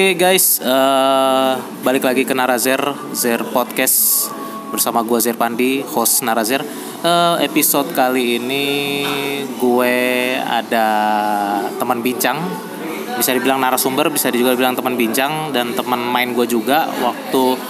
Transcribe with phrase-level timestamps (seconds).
[0.00, 1.52] Oke guys, eh,
[1.84, 2.80] balik lagi ke Narazer,
[3.12, 4.32] Zer Podcast
[4.72, 6.64] bersama gue Zer Pandi, host Narazer.
[7.04, 9.04] Eh, episode kali ini
[9.60, 9.96] gue
[10.40, 10.88] ada
[11.76, 12.40] teman bincang,
[13.20, 16.88] bisa dibilang narasumber, bisa juga dibilang teman bincang dan teman main gue juga.
[16.88, 17.60] Waktu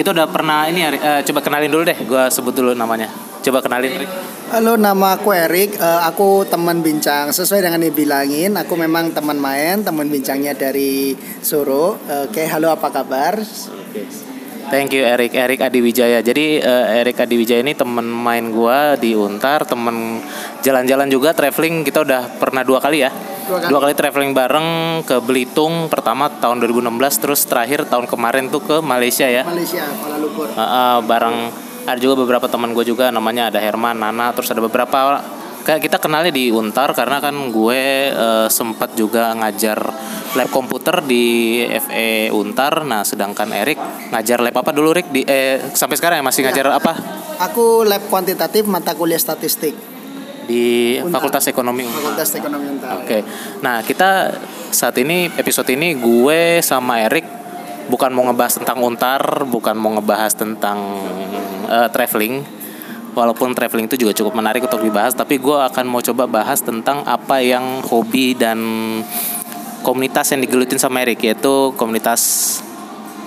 [0.00, 3.12] kita udah pernah ini, eh, coba kenalin dulu deh, gue sebut dulu namanya.
[3.44, 4.08] Coba kenalin, Rick.
[4.48, 5.76] Halo, nama aku Erik.
[5.76, 7.28] Eh, aku teman bincang.
[7.28, 11.12] Sesuai dengan yang dibilangin, aku memang teman main, teman bincangnya dari
[11.44, 12.00] Suro.
[12.08, 13.36] Eh, Oke, halo apa kabar?
[14.72, 16.24] Thank you Erik Erik Adi Wijaya.
[16.24, 20.24] Jadi eh, Erik Adi Wijaya ini temen main gua di Untar, temen
[20.64, 21.84] jalan-jalan juga traveling.
[21.84, 23.12] Kita udah pernah dua kali ya.
[23.44, 23.92] Dua kali.
[23.92, 24.68] traveling bareng
[25.04, 29.44] ke Belitung pertama tahun 2016 terus terakhir tahun kemarin tuh ke Malaysia ya.
[29.44, 30.48] Malaysia, Kuala Lumpur.
[30.48, 31.36] Eh, eh, bareng
[31.84, 35.20] ada juga beberapa teman gue juga namanya ada Herman, Nana, terus ada beberapa
[35.64, 39.80] kayak kita kenalnya di Untar karena kan gue eh, sempat juga ngajar
[40.36, 42.84] lab komputer di FE Untar.
[42.84, 43.80] Nah, sedangkan Erik
[44.12, 46.92] ngajar lab apa dulu Rick di eh sampai sekarang ya masih ngajar apa
[47.50, 49.74] Aku lab kuantitatif mata kuliah statistik,
[50.46, 51.18] di Untar.
[51.18, 52.00] Fakultas Ekonomi Untar.
[52.00, 53.02] Fakultas Ekonomi Untar.
[53.02, 53.18] Oke.
[53.64, 54.30] Nah, kita
[54.70, 57.43] saat ini episode ini gue sama Erik
[57.88, 60.78] bukan mau ngebahas tentang Untar, bukan mau ngebahas tentang
[61.68, 62.44] eh, traveling.
[63.14, 67.06] Walaupun traveling itu juga cukup menarik untuk dibahas, tapi gue akan mau coba bahas tentang
[67.06, 68.58] apa yang hobi dan
[69.86, 72.58] komunitas yang digelutin sama Erik yaitu komunitas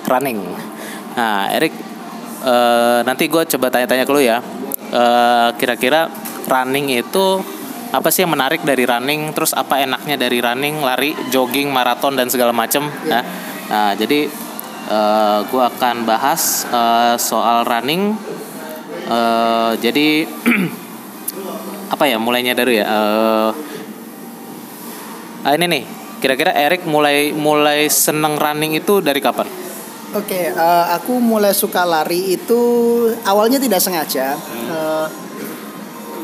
[0.10, 0.44] running.
[1.16, 1.72] Nah, Erik
[2.44, 4.44] eh, nanti gue coba tanya-tanya ke lu ya.
[4.92, 6.12] Eh, kira-kira
[6.52, 7.40] running itu
[7.92, 9.32] apa sih yang menarik dari running?
[9.32, 12.84] Terus apa enaknya dari running, lari, jogging, maraton dan segala macem?
[13.08, 13.24] Nah,
[13.72, 14.28] nah, jadi
[14.88, 18.16] eh, gue akan bahas eh, soal running.
[19.08, 20.28] Eh, jadi
[21.94, 22.88] apa ya mulainya dari ya?
[25.48, 25.84] Ah, ini nih,
[26.20, 29.48] kira-kira Erik mulai mulai seneng running itu dari kapan?
[30.16, 32.62] Oke, eh, aku mulai suka lari itu
[33.28, 34.40] awalnya tidak sengaja.
[34.72, 35.08] Eh,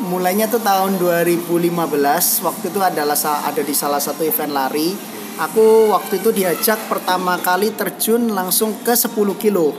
[0.07, 2.40] mulainya tuh tahun 2015.
[2.44, 5.12] Waktu itu adalah ada di salah satu event lari.
[5.33, 9.09] Aku waktu itu diajak pertama kali terjun langsung ke 10
[9.41, 9.73] kilo.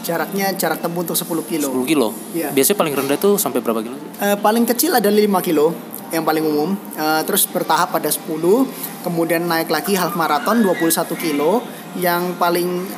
[0.00, 1.68] Jaraknya jarak tempuh untuk 10 kilo.
[1.68, 2.08] 10 kilo.
[2.32, 2.48] Iya.
[2.56, 3.96] Biasanya paling rendah tuh sampai berapa kilo?
[4.22, 5.76] Eh, paling kecil ada 5 kilo
[6.14, 6.72] yang paling umum.
[6.96, 8.64] Eh, terus bertahap pada 10,
[9.04, 11.60] kemudian naik lagi half marathon 21 kilo,
[12.00, 12.88] yang paling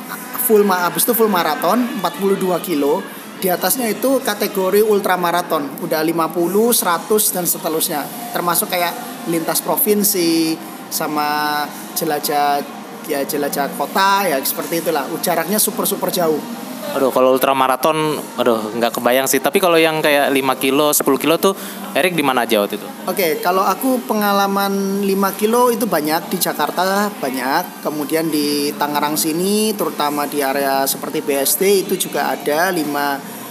[0.47, 3.03] full ma habis itu full marathon 42 kilo.
[3.39, 8.03] Di atasnya itu kategori ultra marathon, udah 50, 100 dan seterusnya.
[8.35, 8.91] Termasuk kayak
[9.31, 10.59] lintas provinsi
[10.91, 11.63] sama
[11.99, 12.63] jelajah
[13.09, 15.03] ya jelajah kota ya seperti itulah.
[15.19, 16.39] Jaraknya super super jauh.
[16.89, 19.37] Aduh, kalau ultramaraton, aduh, nggak kebayang sih.
[19.37, 21.53] Tapi kalau yang kayak 5 kilo, 10 kilo tuh,
[21.93, 22.87] Erik di mana aja waktu itu?
[23.05, 29.75] Oke, kalau aku pengalaman 5 kilo itu banyak di Jakarta banyak, kemudian di Tangerang sini
[29.77, 32.81] terutama di area seperti BSD itu juga ada 5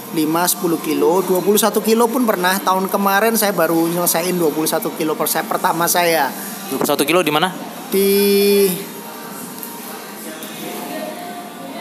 [0.09, 2.59] 5 10 kilo, 21 kilo pun pernah.
[2.59, 6.33] Tahun kemarin saya baru nyelesain 21 kilo per saya pertama saya
[6.75, 7.78] 21 kilo di mana?
[7.89, 8.11] Di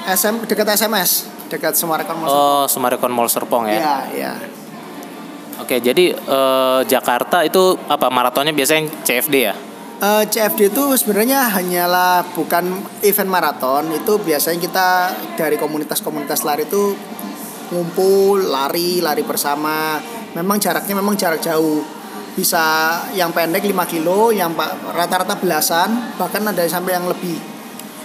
[0.07, 2.31] SM dekat SMS, dekat Semarang Mall.
[2.31, 3.75] Oh, Sumarekon Mall Serpong ya.
[3.75, 4.33] Iya, iya.
[5.59, 9.55] Oke, jadi eh, Jakarta itu apa maratonnya biasanya CFD ya?
[9.97, 14.89] Eh, CFD itu sebenarnya hanyalah bukan event maraton itu biasanya kita
[15.33, 16.93] dari komunitas-komunitas lari itu
[17.73, 19.99] ngumpul lari lari bersama
[20.37, 21.83] memang jaraknya memang jarak jauh
[22.37, 22.61] bisa
[23.17, 24.53] yang pendek 5 kilo yang
[24.93, 27.33] rata-rata belasan bahkan ada sampai yang lebih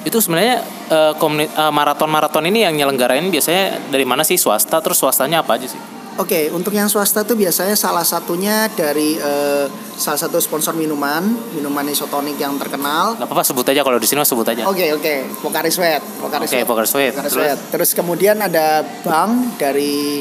[0.03, 4.83] Itu sebenarnya eh, komuni- eh, maraton-maraton ini yang nyelenggarain biasanya dari mana sih swasta?
[4.83, 5.79] Terus swastanya apa aja sih?
[6.21, 9.65] Oke, untuk yang swasta tuh biasanya salah satunya dari eh,
[9.95, 11.23] salah satu sponsor minuman,
[11.55, 13.15] minuman isotonik yang terkenal.
[13.15, 14.67] Gak apa-apa sebut aja kalau di sini sebut aja.
[14.67, 17.13] Oke oke, Pocari Sweat, Pocari Oke, Pocari Sweat.
[17.15, 17.39] Pocari Terus?
[17.39, 17.59] Sweat.
[17.71, 20.21] Terus kemudian ada bank dari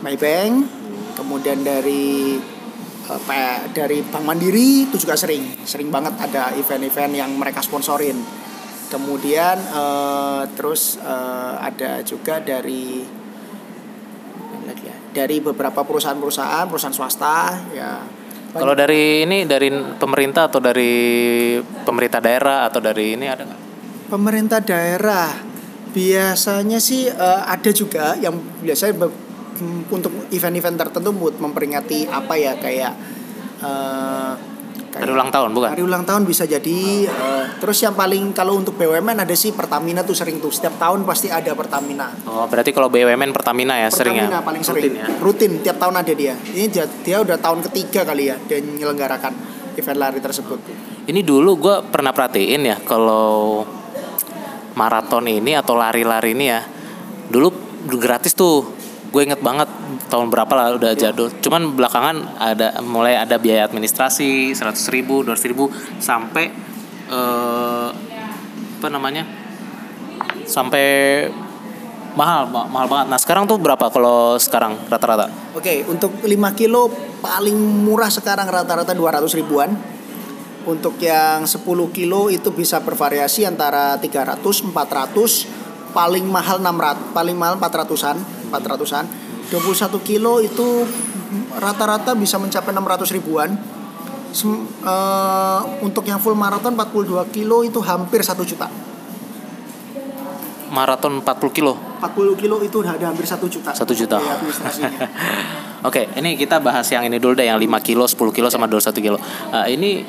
[0.00, 0.52] Maybank,
[1.20, 2.34] kemudian dari
[3.72, 8.20] dari Bank Mandiri itu juga sering, sering banget ada event-event yang mereka sponsorin.
[8.88, 13.04] Kemudian eh, terus eh, ada juga dari
[14.68, 17.36] lagi ya, dari beberapa perusahaan-perusahaan, perusahaan swasta
[17.72, 17.92] ya.
[18.48, 19.68] Kalau dari ini dari
[20.00, 20.92] pemerintah atau dari
[21.84, 23.60] pemerintah daerah atau dari ini ada nggak?
[24.08, 25.36] Pemerintah daerah
[25.92, 29.08] biasanya sih eh, ada juga yang biasanya
[29.90, 32.92] untuk event-event tertentu buat memperingati apa ya kayak
[33.62, 34.32] eh,
[34.88, 35.68] kayak Hari ulang tahun bukan?
[35.76, 40.00] hari ulang tahun bisa jadi eh, terus yang paling kalau untuk BUMN ada sih Pertamina
[40.02, 40.50] tuh sering tuh.
[40.50, 42.08] Setiap tahun pasti ada Pertamina.
[42.24, 44.26] Oh, berarti kalau BUMN Pertamina ya sering ya?
[44.26, 44.82] Pertamina paling sering.
[44.82, 45.06] Rutin ya?
[45.20, 46.34] rutin tiap tahun ada dia.
[46.34, 49.32] Ini dia, dia udah tahun ketiga kali ya dia menyelenggarakan
[49.78, 50.58] event lari tersebut.
[51.08, 53.62] Ini dulu gue pernah perhatiin ya kalau
[54.78, 56.62] maraton ini atau lari-lari ini ya
[57.28, 57.50] dulu
[57.98, 58.77] gratis tuh
[59.08, 59.68] gue inget banget
[60.12, 61.32] tahun berapa lah udah jadul.
[61.40, 66.52] Cuman belakangan ada mulai ada biaya administrasi 100 ribu 200 ribu sampai
[67.08, 67.88] eh,
[68.78, 69.24] apa namanya?
[70.44, 70.86] Sampai
[72.18, 73.06] mahal ma- mahal banget.
[73.14, 75.30] Nah sekarang tuh berapa kalau sekarang rata-rata?
[75.54, 76.28] Oke, untuk 5
[76.58, 76.90] kilo
[77.22, 79.70] paling murah sekarang rata-rata 200 ribuan.
[80.68, 81.64] Untuk yang 10
[81.96, 85.48] kilo itu bisa bervariasi antara 300, 400,
[85.96, 89.04] paling mahal 600, paling mahal 400-an, 400-an.
[89.48, 90.84] 21 kilo itu
[91.56, 93.56] rata-rata bisa mencapai 600 ribuan.
[94.28, 98.68] Sem- eh, untuk yang full maraton 42 kilo itu hampir 1 juta.
[100.68, 103.74] maraton 40 kilo 40 kilo itu udah ada hampir 1 juta.
[103.74, 104.22] Satu juta.
[104.22, 104.90] Biaya administrasinya.
[105.88, 109.02] Oke, ini kita bahas yang ini dulu deh, yang 5 kilo, 10 kilo sama 21
[109.02, 109.18] kilo.
[109.50, 110.02] Nah, ini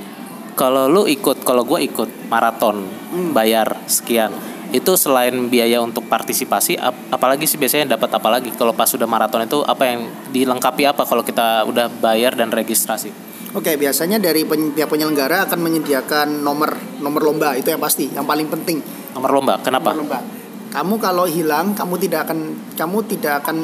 [0.54, 2.86] kalau lu ikut, kalau gue ikut maraton,
[3.34, 4.30] bayar sekian.
[4.70, 8.54] Itu selain biaya untuk partisipasi, ap- apalagi sih biasanya dapat apa lagi?
[8.54, 13.10] Kalau pas sudah maraton itu apa yang dilengkapi apa kalau kita udah bayar dan registrasi?
[13.58, 18.30] Oke, biasanya dari pen- pihak penyelenggara akan menyediakan nomor nomor lomba itu yang pasti, yang
[18.30, 18.78] paling penting.
[19.18, 19.90] Nomor lomba, kenapa?
[19.90, 20.20] Nomor lomba.
[20.70, 23.58] Kamu kalau hilang, kamu tidak akan kamu tidak akan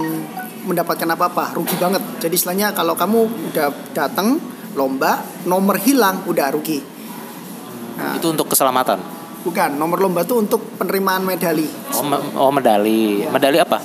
[0.66, 2.02] mendapatkan apa-apa, rugi banget.
[2.18, 4.42] Jadi istilahnya kalau kamu udah datang
[4.74, 6.82] lomba, nomor hilang udah rugi.
[7.96, 9.15] Nah, Itu untuk keselamatan.
[9.46, 11.70] Bukan, nomor lomba itu untuk penerimaan medali.
[11.94, 13.22] Oh, me- oh medali.
[13.30, 13.78] Medali apa?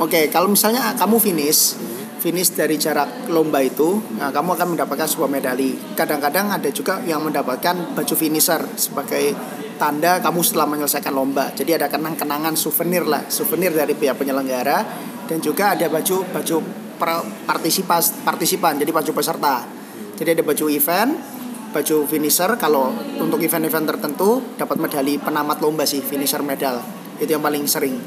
[0.00, 1.76] Oke, kalau misalnya kamu finish,
[2.24, 5.76] finish dari jarak lomba itu, nah, kamu akan mendapatkan sebuah medali.
[5.92, 9.36] Kadang-kadang ada juga yang mendapatkan baju finisher sebagai
[9.76, 11.52] tanda kamu setelah menyelesaikan lomba.
[11.52, 14.82] Jadi ada kenang-kenangan souvenir lah, souvenir dari pihak penyelenggara
[15.28, 16.56] dan juga ada baju baju
[17.44, 19.66] partisipas partisipan, jadi baju peserta.
[20.14, 21.10] Jadi ada baju event,
[21.74, 26.78] baju finisher kalau untuk event-event tertentu dapat medali penamat lomba sih, finisher medal.
[27.18, 27.98] Itu yang paling sering.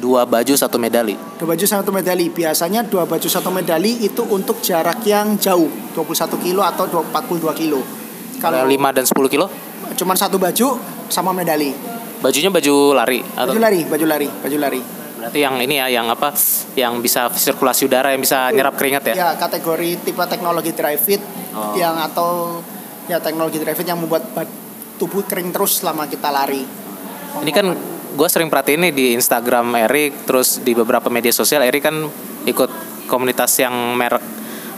[0.00, 1.14] Dua baju satu medali.
[1.36, 2.32] Dua baju satu medali.
[2.32, 7.84] Biasanya dua baju satu medali itu untuk jarak yang jauh, 21 kilo atau 42 kilo.
[8.40, 9.46] Kalau Kalau 5 dan 10 kilo,
[9.94, 10.80] cuman satu baju
[11.12, 11.70] sama medali.
[12.22, 14.80] bajunya baju lari atau Baju lari, baju lari, baju lari.
[15.18, 16.30] Berarti yang ini ya, yang apa?
[16.78, 19.14] Yang bisa sirkulasi udara, yang bisa nyerap keringat ya?
[19.14, 21.18] Ya, kategori tipe teknologi dry fit
[21.52, 21.76] Oh.
[21.76, 22.58] yang atau
[23.10, 24.22] ya teknologi fit yang membuat
[24.98, 26.62] tubuh kering terus selama kita lari.
[27.42, 27.66] Ini kan
[28.12, 31.96] gue sering perhatiin nih di Instagram Erik, terus di beberapa media sosial Erik kan
[32.44, 32.70] ikut
[33.08, 34.22] komunitas yang merek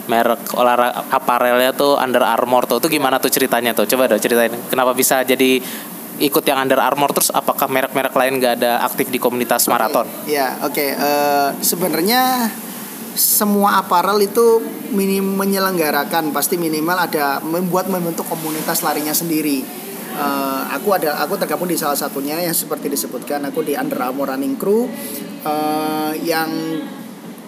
[0.05, 2.79] merek olahraga aparelnya tuh Under Armour tuh.
[2.81, 3.89] Itu gimana tuh ceritanya tuh?
[3.89, 4.53] Coba dong ceritain.
[4.69, 5.61] Kenapa bisa jadi
[6.21, 10.07] ikut yang Under Armour terus apakah merek-merek lain gak ada aktif di komunitas maraton?
[10.29, 10.85] Ya, oke.
[10.95, 12.53] Eh, sebenarnya
[13.15, 14.59] semua aparel itu
[14.91, 19.63] minim menyelenggarakan pasti minimal ada membuat membentuk komunitas larinya sendiri.
[20.15, 24.31] Eh, aku ada aku tergabung di salah satunya yang seperti disebutkan aku di Under Armour
[24.31, 24.87] Running Crew
[25.43, 26.51] eh, yang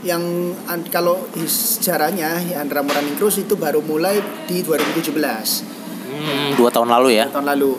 [0.03, 0.23] yang
[0.67, 6.71] an- kalau sejarahnya ya Under Armour Running Crew itu baru mulai di 2017 Hmm, dua
[6.71, 7.27] tahun lalu ya?
[7.29, 7.77] tahun lalu.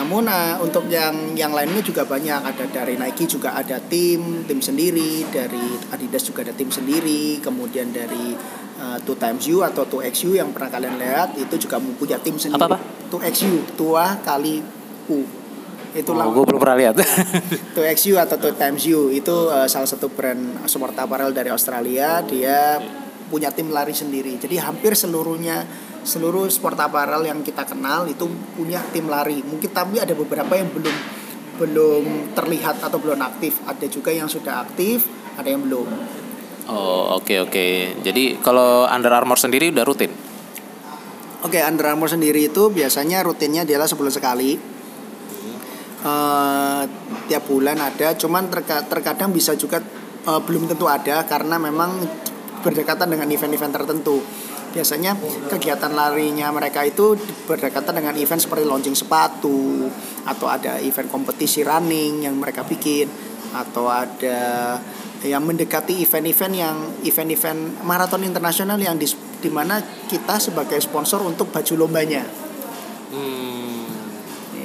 [0.00, 2.40] Namun eh, untuk yang yang lainnya juga banyak.
[2.42, 7.92] Ada dari Nike juga ada tim tim sendiri, dari Adidas juga ada tim sendiri, kemudian
[7.92, 8.32] dari
[8.80, 12.40] eh, Two Times U atau Two XU yang pernah kalian lihat itu juga punya tim
[12.40, 12.60] sendiri.
[12.60, 12.78] Apa-apa?
[13.12, 14.64] Two XU, tua kali
[15.12, 15.42] U.
[15.92, 16.96] Itulah Oh, gue belum pernah lihat.
[17.76, 22.24] Two XU atau Two Times U itu eh, salah satu brand sport apparel dari Australia.
[22.24, 22.80] Dia
[23.28, 24.36] punya tim lari sendiri.
[24.40, 25.64] Jadi hampir seluruhnya
[26.02, 28.26] seluruh sport apparel yang kita kenal itu
[28.58, 29.42] punya tim lari.
[29.42, 30.96] Mungkin tapi ada beberapa yang belum
[31.62, 32.04] belum
[32.34, 33.62] terlihat atau belum aktif.
[33.66, 35.06] Ada juga yang sudah aktif,
[35.38, 35.86] ada yang belum.
[36.70, 37.66] oh, oke oke.
[38.02, 40.10] Jadi kalau Under Armour sendiri udah rutin?
[41.42, 44.54] Oke, Under Armour sendiri itu biasanya rutinnya adalah sebulan sekali.
[46.02, 46.82] Eh,
[47.30, 49.78] tiap bulan ada, cuman terka- terkadang bisa juga
[50.22, 51.94] eh, belum tentu ada karena memang
[52.62, 54.22] berdekatan dengan event-event tertentu.
[54.72, 55.12] Biasanya
[55.52, 57.12] kegiatan larinya mereka itu
[57.44, 59.86] berdekatan dengan event seperti launching sepatu
[60.24, 63.06] atau ada event kompetisi running yang mereka bikin
[63.52, 64.80] atau ada
[65.22, 66.76] yang mendekati event-event yang
[67.06, 69.06] event-event maraton internasional yang di,
[69.38, 69.78] di mana
[70.10, 72.26] kita sebagai sponsor untuk baju lombanya.
[73.12, 73.86] Hmm,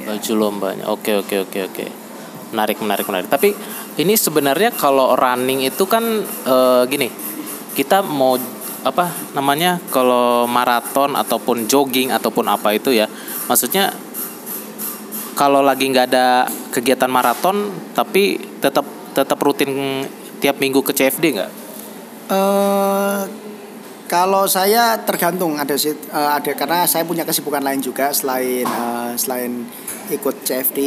[0.08, 0.90] baju lombanya.
[0.90, 1.86] Oke oke oke oke.
[2.50, 3.28] Menarik menarik menarik.
[3.30, 3.54] Tapi
[4.02, 7.06] ini sebenarnya kalau running itu kan eh, gini,
[7.78, 8.34] kita mau
[8.88, 13.06] apa namanya kalau maraton ataupun jogging ataupun apa itu ya,
[13.46, 13.92] maksudnya
[15.38, 18.82] kalau lagi nggak ada kegiatan maraton tapi tetap
[19.14, 20.02] tetap rutin
[20.42, 21.52] tiap minggu ke CFD nggak?
[22.32, 23.22] Eh
[24.08, 29.68] kalau saya tergantung ada eh, ada karena saya punya kesibukan lain juga selain eh, selain
[30.08, 30.78] ikut CFD.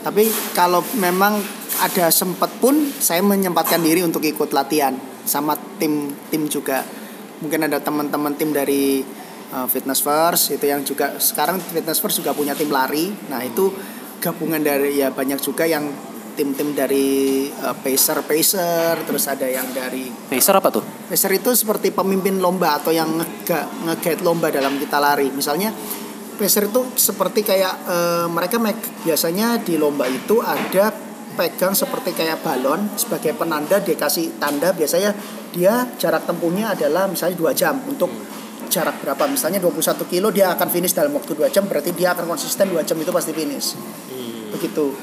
[0.00, 0.24] Tapi
[0.56, 1.36] kalau memang
[1.84, 4.96] ada sempat pun saya menyempatkan diri untuk ikut latihan
[5.28, 6.82] sama tim tim juga.
[7.40, 9.00] Mungkin ada teman-teman tim dari
[9.52, 13.10] uh, Fitness First itu yang juga sekarang Fitness First juga punya tim lari.
[13.28, 13.72] Nah, itu
[14.20, 15.88] gabungan dari ya banyak juga yang
[16.40, 20.84] tim-tim dari uh, pacer pacer terus ada yang dari Pacer apa tuh?
[21.10, 25.74] pacer itu seperti pemimpin lomba atau yang nge nge-guide lomba dalam kita lari misalnya
[26.38, 32.40] pacer itu seperti kayak uh, mereka make- biasanya di lomba itu ada pegang seperti kayak
[32.40, 34.70] balon sebagai penanda dia kasih tanda.
[34.70, 35.14] Biasanya
[35.50, 37.78] dia jarak tempuhnya adalah misalnya dua jam.
[37.84, 38.10] Untuk
[38.66, 39.26] jarak berapa?
[39.26, 42.82] Misalnya 21 kilo dia akan finish dalam waktu dua jam berarti dia akan konsisten dua
[42.82, 43.74] jam itu pasti finish.
[44.50, 44.94] Begitu.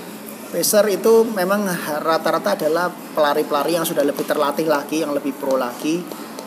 [0.47, 1.67] Pacer itu memang
[1.99, 5.99] rata-rata adalah pelari-pelari yang sudah lebih terlatih lagi yang lebih pro lagi.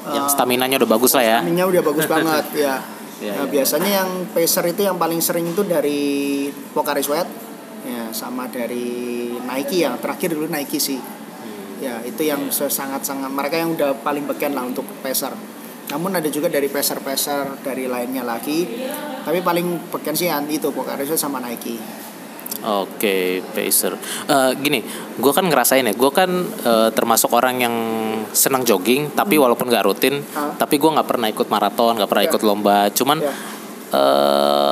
[0.09, 1.39] Yang Eh, stamina-nya udah bagus lah ya.
[1.45, 2.81] Minyak udah bagus banget ya.
[3.21, 3.53] Iya, Nah, iya.
[3.53, 6.01] biasanya yang pacer itu yang paling sering itu dari
[6.73, 7.29] Pocari Sweat
[7.85, 11.01] ya sama dari Nike yang terakhir dulu Nike sih.
[11.01, 11.81] Hmm.
[11.81, 15.33] Ya, itu yang sangat-sangat mereka yang udah paling beken lah untuk pacer.
[15.91, 18.63] Namun ada juga dari pacer-pacer dari lainnya lagi.
[19.21, 21.77] Tapi paling beken sih yang itu Sweat sama Nike.
[22.61, 23.97] Oke, pacer.
[24.29, 24.85] Eh, gini,
[25.17, 27.75] gue kan ngerasain ya, gue kan eh, termasuk orang yang
[28.37, 30.53] senang jogging, tapi walaupun nggak rutin, Ah.
[30.61, 32.31] tapi gue nggak pernah ikut maraton, nggak pernah Ya.
[32.31, 32.79] ikut lomba.
[32.93, 33.33] Cuman Ya.
[33.91, 34.70] eh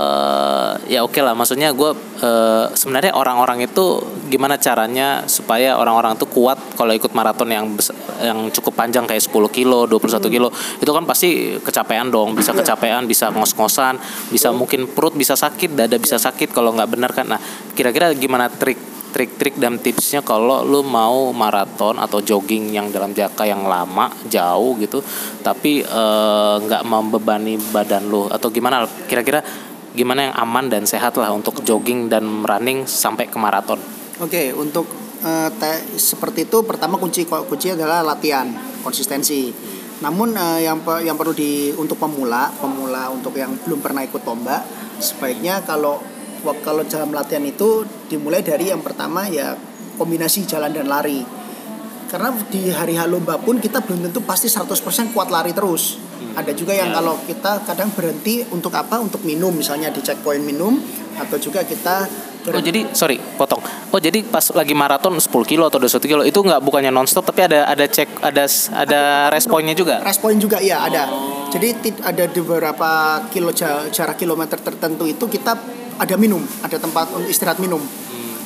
[0.88, 1.92] ya oke lah, maksudnya gue
[2.24, 4.00] eh, sebenarnya orang-orang itu
[4.32, 7.92] gimana caranya supaya orang-orang tuh kuat kalau ikut maraton yang bes-
[8.24, 10.48] yang cukup panjang kayak 10 kilo, 21 kilo,
[10.80, 12.64] itu kan pasti kecapean dong, bisa Iya.
[12.64, 14.00] kecapean, bisa ngos-ngosan,
[14.32, 17.28] bisa mungkin perut bisa sakit, dada bisa sakit kalau nggak benar kan.
[17.30, 17.40] Nah,
[17.76, 23.48] kira-kira gimana trik trik-trik dan tipsnya kalau lu mau maraton atau jogging yang dalam jangka
[23.48, 25.00] yang lama jauh gitu
[25.40, 28.28] tapi eh, nggak membebani badan lu?
[28.28, 28.84] Atau gimana?
[29.08, 29.40] Kira-kira
[29.96, 33.80] gimana yang aman dan sehat lah untuk jogging dan running sampai ke maraton
[34.18, 34.90] Oke, untuk
[35.22, 38.50] eh, te- seperti itu pertama kunci kunci adalah latihan,
[38.82, 39.54] konsistensi.
[40.02, 44.66] Namun eh, yang yang perlu di untuk pemula, pemula untuk yang belum pernah ikut lomba,
[44.98, 46.02] sebaiknya kalau
[46.66, 49.54] kalau dalam latihan itu dimulai dari yang pertama ya
[49.94, 51.22] kombinasi jalan dan lari.
[52.08, 54.72] Karena di hari-hari lomba pun kita belum tentu pasti 100%
[55.12, 56.00] kuat lari terus.
[56.34, 56.96] Ada juga yang Ya.
[56.96, 58.96] kalau kita kadang berhenti untuk apa?
[58.96, 60.80] Untuk minum misalnya di checkpoint minum
[61.14, 62.08] atau juga kita
[62.48, 63.60] Oh jadi sorry potong.
[63.92, 67.44] Oh jadi pas lagi maraton 10 kilo atau 21 kilo itu nggak bukannya nonstop tapi
[67.44, 70.00] ada ada cek ada ada responnya juga.
[70.00, 71.12] Respon juga ya ada.
[71.50, 72.90] Jadi ti- ada beberapa
[73.28, 75.60] kilo ja- jarak kilometer tertentu itu kita
[75.98, 77.82] ada minum, ada tempat untuk istirahat minum.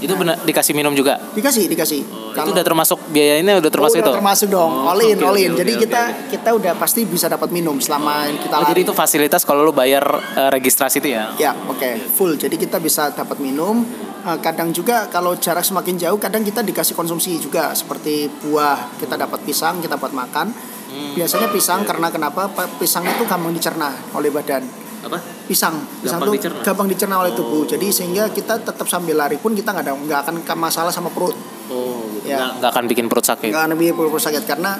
[0.03, 1.17] Itu benar dikasih minum juga.
[1.33, 2.01] Dikasih, dikasih.
[2.33, 4.17] itu udah termasuk biayanya udah termasuk Oh, udah itu.
[4.17, 5.53] termasuk dong, Oh, all in, oke, all in.
[5.53, 6.25] oke, Jadi oke, kita oke.
[6.33, 8.71] kita udah pasti bisa dapat minum selama kita Oh, lari.
[8.73, 11.29] jadi itu fasilitas kalau lu bayar eh, registrasi itu ya.
[11.37, 12.35] Ya, oke, full.
[12.35, 13.85] Jadi kita bisa dapat minum.
[14.23, 18.97] Eh, kadang juga kalau jarak semakin jauh, kadang kita dikasih konsumsi juga seperti buah.
[18.97, 20.47] Kita dapat pisang, kita dapat makan.
[20.89, 21.13] Hmm.
[21.13, 22.49] Biasanya pisang karena kenapa?
[22.49, 24.65] Pa- Pisang itu gampang dicerna oleh badan.
[25.03, 25.19] Apa?
[25.45, 26.61] Pisang, pisang Gampang tuh dicerna?
[26.63, 27.63] gampang dicerna oleh tubuh.
[27.65, 31.35] Jadi sehingga kita tetap sambil lari pun kita nggak ada nggak akan masalah sama perut.
[31.67, 32.31] Oh, gitu.
[32.31, 32.55] Ya.
[32.55, 33.51] Nggak, akan bikin perut sakit.
[33.51, 34.79] Nggak akan lebih perut sakit karena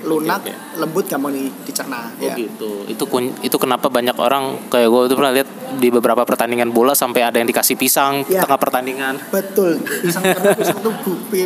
[0.00, 2.08] lunak, Oke, lembut gampang di- dicerna.
[2.10, 2.32] Oh ya.
[2.32, 2.88] gitu.
[2.88, 6.96] Itu kun- itu kenapa banyak orang kayak gue itu pernah lihat di beberapa pertandingan bola
[6.96, 8.40] sampai ada yang dikasih pisang Ya.
[8.40, 9.20] tengah pertandingan.
[9.28, 9.76] Betul.
[9.84, 10.90] Pisang karena pisang itu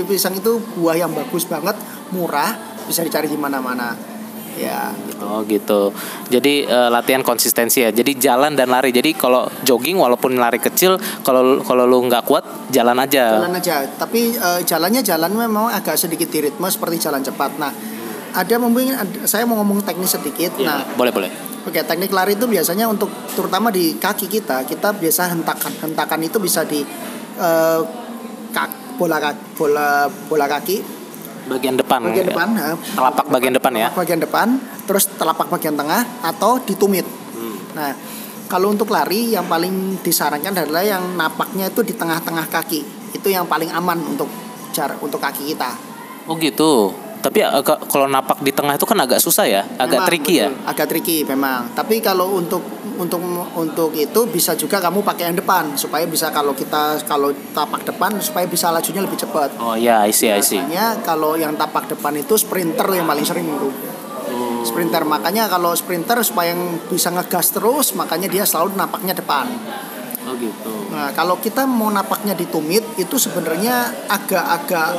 [0.07, 1.75] pisang itu buah yang bagus banget,
[2.09, 2.55] murah,
[2.87, 4.14] bisa dicari di mana-mana.
[4.55, 5.25] Ya, gitu.
[5.25, 5.81] Oh gitu.
[6.31, 7.91] Jadi eh, latihan konsistensi ya.
[7.91, 8.95] Jadi jalan dan lari.
[8.95, 13.35] Jadi kalau jogging walaupun lari kecil, kalau kalau lu nggak kuat jalan aja.
[13.35, 13.83] Jalan aja.
[13.99, 17.59] Tapi eh, jalannya jalan memang agak sedikit di ritme seperti jalan cepat.
[17.59, 17.75] Nah,
[18.31, 20.55] ada mungkin ada- saya mau ngomong teknis sedikit.
[20.55, 21.31] Iya, Nah, boleh boleh.
[21.65, 25.73] Oke, teknik lari itu biasanya untuk terutama di kaki kita, kita biasa hentakan.
[25.83, 26.85] Hentakan itu bisa di
[27.35, 27.81] eh,
[28.55, 30.94] kak- bola kaki, bola bola kaki,
[31.45, 32.01] Bagian depan.
[32.01, 32.31] bagian ya.
[32.33, 33.89] depan, eh, Telapak bagian depan ya.
[33.89, 34.47] telapak bagian depan,
[34.89, 37.05] terus telapak bagian tengah atau ditumit.
[37.37, 37.57] Hmm.
[37.77, 37.93] Nah,
[38.47, 42.81] kalau untuk lari yang paling disarankan adalah yang napaknya itu di tengah-tengah kaki.
[43.13, 44.29] Itu yang paling aman untuk
[44.73, 45.71] jarak untuk kaki kita.
[46.25, 46.93] Oh gitu.
[47.21, 50.49] Tapi agak kalau napak di tengah itu kan agak susah ya, agak Memang, tricky ya.
[50.53, 50.69] betul.
[50.69, 51.73] Agak tricky memang.
[51.73, 52.61] Tapi kalau untuk
[52.99, 53.21] untuk
[53.59, 58.17] untuk itu bisa juga kamu pakai yang depan supaya bisa kalau kita kalau tapak depan
[58.23, 59.59] supaya bisa lajunya lebih cepat.
[59.59, 60.59] Oh ya, I see, I see.
[60.63, 63.71] Biasanya kalau yang tapak depan itu sprinter yang paling sering bro.
[64.65, 69.47] Sprinter makanya kalau sprinter supaya yang bisa ngegas terus makanya dia selalu napaknya depan.
[70.25, 70.73] Oh gitu.
[70.89, 74.91] Nah, kalau kita mau napaknya ditumit itu sebenarnya agak-agak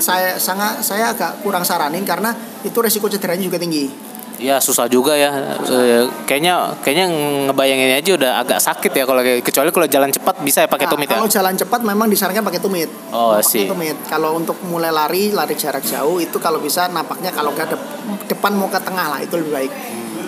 [0.00, 2.32] saya sangat saya agak kurang saranin karena
[2.64, 4.09] itu resiko cederanya juga tinggi.
[4.40, 5.28] Ya susah juga ya.
[5.60, 7.06] Eh, kayaknya kayaknya
[7.46, 10.92] ngebayangin aja udah agak sakit ya kalau kecuali kalau jalan cepat bisa ya pakai Nah,
[10.96, 11.14] tumit ya.
[11.14, 12.88] kalau jalan cepat memang disarankan pakai tumit.
[13.12, 13.68] Oh, sih.
[13.68, 14.00] tumit.
[14.08, 17.84] Kalau untuk mulai lari, lari jarak jauh itu kalau bisa napaknya kalau dep-
[18.26, 19.72] depan mau ke tengah lah itu lebih baik.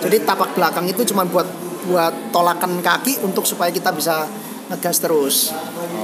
[0.05, 1.49] Jadi tapak belakang itu cuma buat
[1.83, 4.29] buat tolakan kaki untuk supaya kita bisa
[4.69, 5.35] ngegas terus.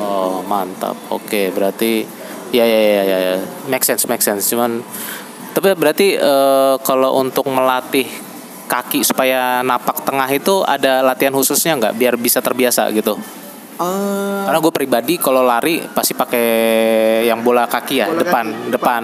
[0.01, 0.97] Oh mantap.
[1.13, 2.03] Oke berarti
[2.49, 3.35] ya ya ya ya, ya.
[3.69, 4.49] make sense make sense.
[4.49, 4.81] Cuman
[5.53, 8.05] tapi berarti eh, kalau untuk melatih
[8.69, 13.17] kaki supaya napak tengah itu ada latihan khususnya nggak biar bisa terbiasa gitu?
[13.79, 16.47] Eh, Karena gue pribadi kalau lari pasti pakai
[17.23, 19.03] yang bola kaki ya Bola depan kaki, depan.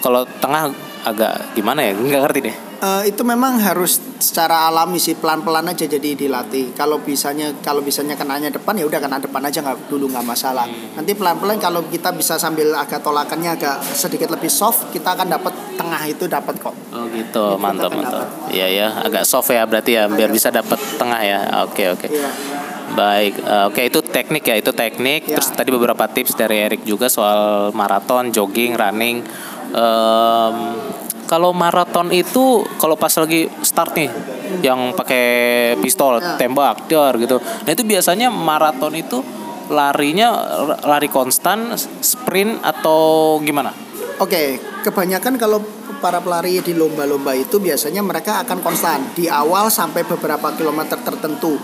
[0.00, 0.70] Kalau tengah
[1.06, 1.94] agak gimana ya?
[1.94, 2.56] Nggak ngerti deh.
[2.76, 6.76] eh, itu memang harus secara alami sih pelan-pelan aja jadi dilatih.
[6.76, 10.68] Kalau bisanya kalau bisanya kenanya depan ya udah kena depan aja nggak dulu nggak masalah.
[10.98, 15.54] Nanti pelan-pelan kalau kita bisa sambil agak tolakannya agak sedikit lebih soft, kita akan dapat
[15.78, 16.74] tengah itu dapat kok.
[16.92, 18.28] Oh gitu, Itu mantap mantap.
[18.52, 21.38] Iya ya, agak soft ya berarti ya biar bisa dapat tengah ya.
[21.64, 22.10] Oke oke.
[22.12, 22.28] Iya.
[22.86, 25.28] Baik, eh, oke itu teknik ya, itu teknik.
[25.28, 25.36] Ya.
[25.36, 29.24] Terus tadi beberapa tips dari Erik juga soal maraton, jogging, running.
[29.72, 30.56] Em,
[31.26, 34.10] kalau maraton itu kalau pas lagi start nih,
[34.62, 35.24] yang pakai
[35.82, 36.38] pistol Ya.
[36.38, 37.42] tembak, dar gitu.
[37.42, 39.20] Nah itu biasanya maraton itu
[39.66, 40.30] larinya
[40.86, 43.74] lari konstan, sprint atau gimana?
[44.22, 45.60] Oke, kebanyakan kalau
[45.98, 51.58] para pelari di lomba-lomba itu biasanya mereka akan konstan di awal sampai beberapa kilometer tertentu.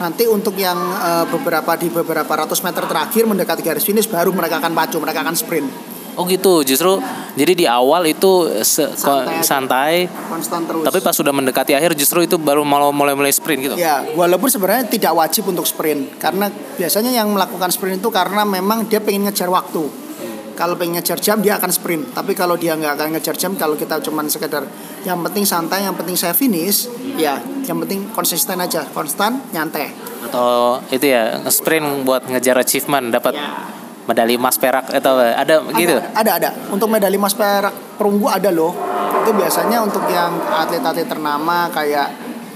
[0.00, 4.62] Nanti untuk yang eh, beberapa di beberapa ratus meter terakhir mendekati garis finish baru mereka
[4.62, 5.68] akan pacu, mereka akan sprint.
[6.12, 6.98] Oh gitu, justru
[7.32, 9.94] jadi di awal itu se- Santai santai,
[10.26, 10.82] Konstan terus.
[10.82, 13.74] tapi pas sudah mendekati akhir justru itu baru malah mulai-mulai sprint gitu.
[13.74, 18.84] Ya, walaupun sebenarnya tidak wajib untuk sprint karena biasanya yang melakukan sprint itu karena memang
[18.84, 20.10] dia pengen ngejar waktu.
[20.50, 23.80] Kalau pengen ngejar jam dia akan sprint, tapi kalau dia nggak akan ngejar jam, kalau
[23.80, 24.60] kita cuman sekedar
[25.00, 26.84] yang penting santai, yang penting saya finish,
[27.16, 29.88] ya yang penting konsisten aja, konstan, nyantai.
[30.20, 33.79] Atau itu ya sprint buat ngejar achievement dapat Ya.
[34.10, 35.94] Medali emas perak atau ada gitu.
[35.94, 36.50] Ada, ada, ada.
[36.74, 38.74] Untuk medali emas perak perunggu ada loh.
[39.22, 42.08] Itu biasanya untuk yang atlet-atlet ternama kayak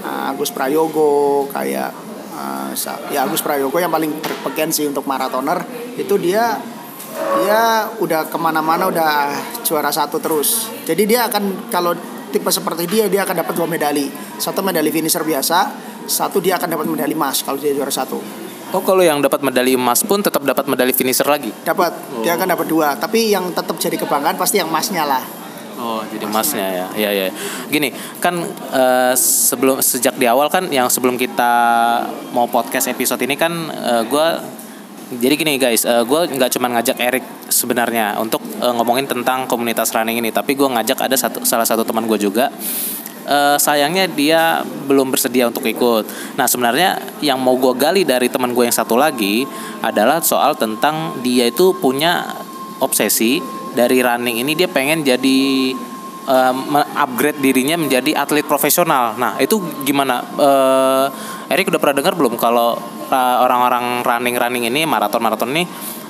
[0.03, 1.95] uh, Agus Prayogo, kayak
[2.35, 2.75] uh,
[3.07, 5.63] ya Agus Prayogo yang paling berpeken sih untuk maratoner
[5.95, 6.59] itu dia
[7.15, 9.31] dia udah ke mana-mana udah
[9.63, 10.67] juara satu terus.
[10.83, 11.95] Jadi dia akan kalau
[12.35, 14.11] tipe seperti dia dia akan dapat dua medali.
[14.35, 15.71] Satu medali finisher biasa,
[16.03, 18.44] satu dia akan dapat medali emas kalau dia juara satu.
[18.75, 21.47] Oh kalau yang dapat medali emas pun tetap dapat medali finisher lagi.
[21.63, 22.99] Dapat, dia akan dapat dua.
[22.99, 25.23] Tapi yang tetap jadi kebanggaan pasti yang emasnya lah.
[25.79, 27.27] Oh jadi emasnya ya, ya ya.
[27.71, 28.35] Gini kan
[28.75, 31.51] eh, sebelum sejak di awal kan yang sebelum kita
[32.35, 33.51] mau podcast episode ini kan
[34.07, 34.27] gue
[35.05, 40.19] jadi gini guys, gue nggak cuma ngajak Erik sebenarnya untuk eh, ngomongin tentang komunitas running
[40.19, 42.51] ini, tapi gue ngajak ada satu salah satu teman gue juga.
[43.25, 46.05] Eh, sayangnya dia belum bersedia untuk ikut.
[46.37, 49.49] Nah sebenarnya yang mau gue gali dari teman gue yang satu lagi
[49.81, 52.21] adalah soal tentang dia itu punya
[52.77, 53.41] obsesi
[53.73, 55.41] dari running ini dia pengen jadi
[56.53, 59.17] me- upgrade dirinya menjadi atlet profesional.
[59.17, 60.21] Nah itu gimana?
[60.21, 61.05] Eh,
[61.49, 62.77] Erik udah pernah dengar belum kalau
[63.15, 65.65] orang-orang running-running ini maraton-maraton ini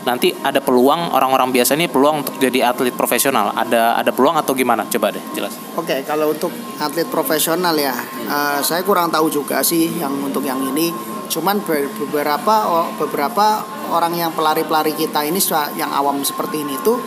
[0.06, 3.52] nanti ada peluang orang-orang biasa ini peluang untuk jadi atlet profesional.
[3.52, 4.86] Ada ada peluang atau gimana?
[4.88, 5.58] Coba deh jelas.
[5.76, 7.92] Oke, kalau untuk atlet profesional ya,
[8.30, 10.94] eh, saya kurang tahu juga sih yang untuk yang ini.
[11.26, 15.42] Cuman be- beberapa beberapa orang yang pelari-pelari kita ini
[15.74, 17.02] yang awam seperti ini tuh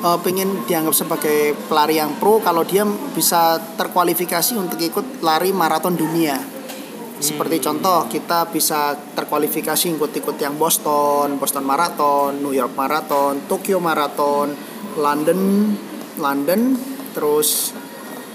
[0.00, 5.98] eh, pengen dianggap sebagai pelari yang pro kalau dia bisa terkualifikasi untuk ikut lari maraton
[5.98, 6.53] dunia.
[7.14, 14.50] Seperti contoh kita bisa terkualifikasi ikut-ikut yang Boston, Boston Marathon, New York Marathon, Tokyo Marathon,
[14.98, 15.70] London,
[16.18, 16.74] London,
[17.10, 17.70] terus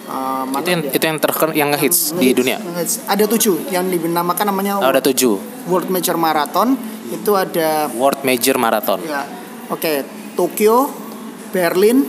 [0.08, 0.92] uh, mana Itu yang dia?
[0.96, 2.58] itu yang terkenal yang ngehits di dunia.
[2.58, 3.04] Ngehits.
[3.06, 5.38] Ada tujuh yang dinamakan namanya Oh, ada tujuh.
[5.68, 6.80] World Major Marathon.
[7.10, 9.04] Itu ada World Major Marathon.
[9.04, 9.28] ya,
[9.68, 10.88] oke Tokyo,
[11.52, 12.08] Berlin,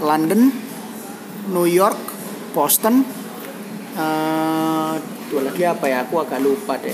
[0.00, 0.48] London,
[1.52, 1.98] New York,
[2.50, 3.04] Boston.
[3.92, 4.94] eh,
[5.30, 6.02] dua lagi apa ya?
[6.02, 6.92] Aku agak lupa deh.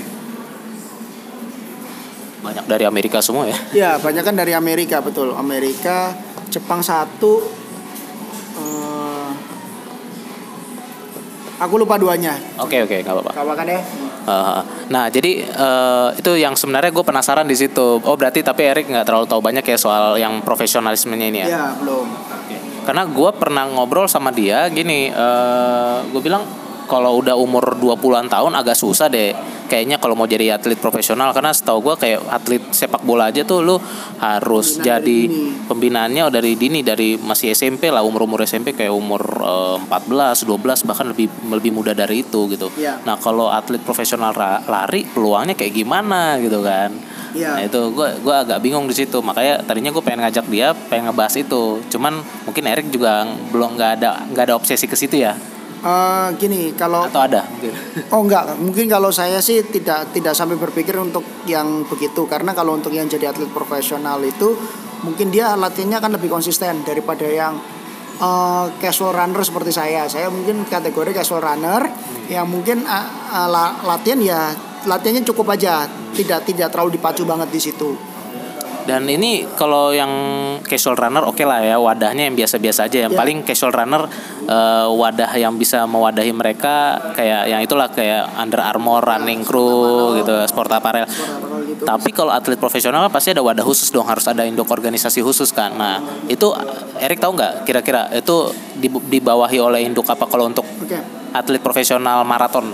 [2.45, 3.57] Banyak dari Amerika semua ya.
[3.83, 5.33] Ya, banyak kan dari Amerika betul.
[5.33, 6.13] Amerika,
[6.53, 7.43] Jepang satu.
[8.61, 9.29] eh,
[11.57, 12.37] aku lupa duanya.
[12.61, 13.33] Oke oke nggak apa-apa.
[13.33, 13.81] Kawan kan ya?
[14.27, 14.59] Uh,
[14.91, 17.99] nah jadi eh, itu yang sebenarnya gue penasaran di situ.
[18.05, 21.49] Oh berarti tapi Erik nggak terlalu tahu banyak ya soal yang profesionalismenya ini ya.
[21.49, 22.07] Ya, belum.
[22.87, 25.11] Karena gue pernah ngobrol sama dia gini,
[26.07, 26.47] gue bilang
[26.87, 29.35] kalau udah umur 20-an tahun agak susah deh
[29.67, 33.67] kayaknya kalau mau jadi atlet profesional karena setahu gue kayak atlet sepak bola aja tuh
[33.67, 33.77] lu
[34.23, 35.67] harus Pembinaan jadi dini.
[35.67, 41.07] pembinaannya dari dini dari masih SMP lah umur-umur SMP kayak umur eh, 14, 12 bahkan
[41.11, 42.71] lebih lebih muda dari itu gitu.
[42.79, 43.03] Iya.
[43.03, 44.33] Nah, kalau atlet profesional
[44.67, 46.95] lari peluangnya kayak gimana gitu kan.
[47.37, 47.59] Iya.
[47.59, 49.19] Nah, itu gue gua agak bingung di situ.
[49.21, 51.83] Makanya tadinya gue pengen ngajak dia pengen ngebahas itu.
[51.91, 55.35] Cuman mungkin Erik juga belum nggak ada nggak ada obsesi ke situ ya.
[55.77, 57.73] Eh, gini kalau Atau ada mungkin.
[58.09, 62.75] Oh enggak, mungkin kalau saya sih tidak tidak sampai berpikir untuk yang begitu karena kalau
[62.75, 64.57] untuk yang jadi atlet profesional itu
[65.05, 67.61] mungkin dia latihannya akan lebih konsisten daripada yang
[68.19, 70.09] eh, casual runner seperti saya.
[70.09, 71.85] Saya mungkin kategori casual runner
[72.33, 73.07] yang mungkin eh,
[73.47, 74.51] la- latihan ya
[74.89, 75.85] latihannya cukup aja,
[76.17, 78.16] tidak tidak terlalu dipacu banget di situ.
[78.87, 80.09] Dan ini kalau yang
[80.63, 83.11] casual runner oke lah ya wadahnya yang biasa-biasa aja.
[83.11, 83.19] Yang Ya.
[83.19, 84.07] paling casual runner
[84.47, 90.31] eh, wadah yang bisa mewadahi mereka kayak yang itulah kayak Under Armour, Running Crew gitu,
[90.47, 91.03] sport apparel.
[91.67, 91.83] Gitu.
[91.83, 95.51] Tapi kalau atlet profesional kan pasti ada wadah khusus dong, harus ada induk organisasi khusus
[95.51, 95.75] kan.
[95.75, 95.99] Nah,
[96.31, 96.55] itu
[96.97, 100.95] Erik tahu nggak kira-kira itu di- dibawahi oleh induk apa kalau untuk Oke.
[101.35, 102.71] atlet profesional maraton?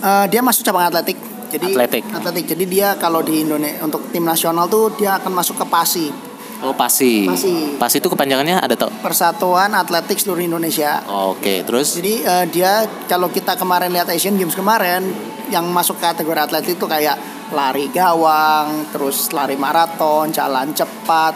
[0.00, 1.16] Eh, dia masuk cabang atletik.
[1.50, 1.74] Jadi
[2.14, 2.44] Atletik.
[2.54, 6.76] Jadi dia kalau di Indonesia untuk tim nasional tuh dia akan masuk ke PASI, Oh,
[6.76, 7.24] pasi.
[7.24, 7.80] Pasi.
[7.80, 8.92] Pasi itu kepanjangannya ada tau?
[9.00, 11.00] Persatuan Atletik Seluruh Indonesia.
[11.08, 15.08] Oke, terus Jadi eh, dia kalau kita kemarin lihat Asian Games kemarin
[15.48, 17.16] yang masuk kategori atlet itu kayak
[17.50, 21.34] lari gawang, terus lari maraton, jalan cepat,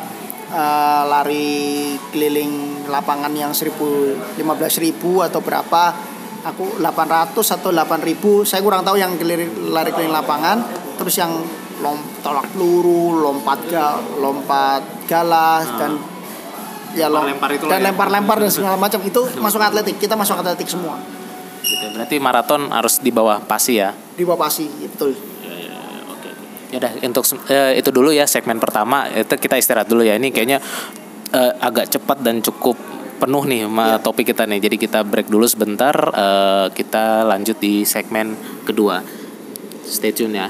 [0.52, 6.13] eh, lari keliling lapangan yang 1000 15.000 atau berapa.
[6.44, 9.16] Aku 800 atau 8000, saya kurang tahu yang
[9.72, 10.60] lari keliling lapangan,
[11.00, 11.32] terus yang
[11.80, 15.96] lom, tolak peluru, lompat ga, lompat galas dan
[16.94, 17.84] ya lom- Lempar-lempar itu dan ya.
[17.90, 20.94] lempar-lempar dan segala macam itu masuk atletik kita masuk atletik semua
[21.60, 21.90] gitu.
[21.90, 23.90] berarti maraton harus di bawah pasi ya.
[24.14, 25.10] di bawah pasi ya, betul
[26.06, 26.30] Oke.
[26.70, 30.14] Ya udah untuk eh, itu dulu ya segmen pertama itu kita istirahat dulu ya.
[30.14, 30.62] Ini kayaknya
[31.34, 32.78] eh, agak cepat dan cukup
[33.16, 34.60] penuh nih ma- topik kita nih.
[34.62, 35.94] Jadi kita break dulu sebentar.
[36.14, 38.34] eh, kita lanjut di segmen
[38.66, 39.00] kedua.
[39.84, 40.48] Stay tune ya.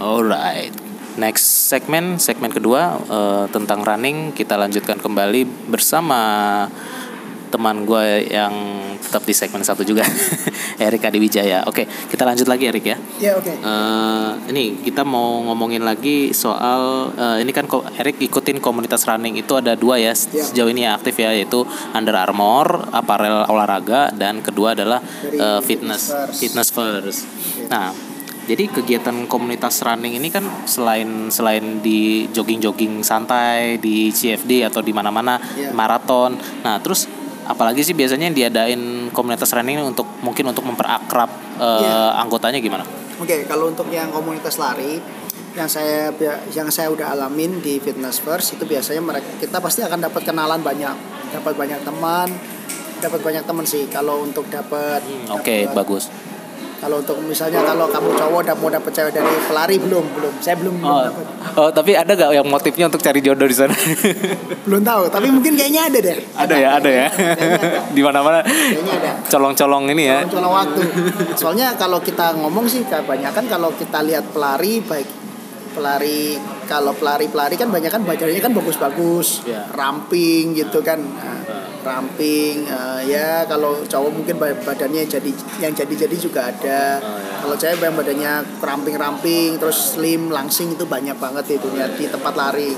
[0.00, 0.72] Alright.
[1.20, 6.20] Next segmen, segmen kedua eh, tentang running kita lanjutkan kembali bersama
[7.50, 8.52] teman gue yang
[8.96, 10.06] tetap di segmen satu juga,
[10.78, 11.66] Erik Adi Wijaya.
[11.66, 12.96] Oke, kita lanjut lagi Erik ya.
[13.18, 19.04] ya oke Eh, ini kita mau ngomongin lagi soal eh, ini kan Erik ikutin komunitas
[19.04, 20.42] running itu ada dua ya Ya.
[20.42, 25.60] sejauh ini yang aktif ya yaitu Under Armour, aparel olahraga dan kedua adalah Dari eh,
[25.60, 26.38] fitness Fitness First.
[26.38, 27.20] fitness first.
[27.66, 27.90] Nah,
[28.42, 34.90] jadi kegiatan komunitas running ini kan selain selain di jogging-jogging santai di CFD atau di
[34.90, 35.70] mana-mana Ya.
[35.70, 36.34] maraton.
[36.60, 37.06] Nah, terus
[37.42, 42.16] apalagi sih biasanya yang diadain komunitas running ini untuk mungkin untuk memperakrab eh, Ya.
[42.18, 42.84] anggotanya gimana?
[43.16, 45.00] oke kalau untuk yang komunitas lari
[45.50, 46.14] yang saya
[46.48, 50.62] yang saya udah alamin di fitness first itu biasanya mereka kita pasti akan dapat kenalan
[50.62, 50.94] banyak
[51.30, 52.28] dapat banyak teman
[53.00, 56.04] dapat banyak teman sih kalau untuk dapat Oke, dapat- bagus.
[56.80, 60.56] Kalau untuk misalnya kalau kamu cowok udah mau dapat cewek dari pelari belum belum saya
[60.56, 61.24] belum belum Oh, dapat
[61.60, 63.76] oh, tapi ada gak yang motifnya untuk cari jodoh di sana?
[64.66, 67.06] belum tahu tapi mungkin kayaknya ada deh ada ya, ada ya.
[67.92, 70.24] Di mana-mana kayaknya ada colong-colong ini ya.
[70.24, 70.80] colong waktu.
[71.36, 75.08] Soalnya kalau kita ngomong sih kebanyakan kalau kita lihat pelari baik
[75.70, 76.34] pelari
[76.66, 79.70] kalau pelari-pelari kan banyak kan badannya kan bagus-bagus, Iya.
[79.70, 80.98] ramping gitu kan.
[81.80, 87.00] Ramping eh, ya kalau cowok mungkin ba- badannya jadi yang jadi-jadi juga ada.
[87.00, 87.40] Oh, iya.
[87.40, 92.34] Kalau cewek yang badannya ramping-ramping terus slim, langsing itu banyak banget itu ya di tempat
[92.36, 92.72] lari.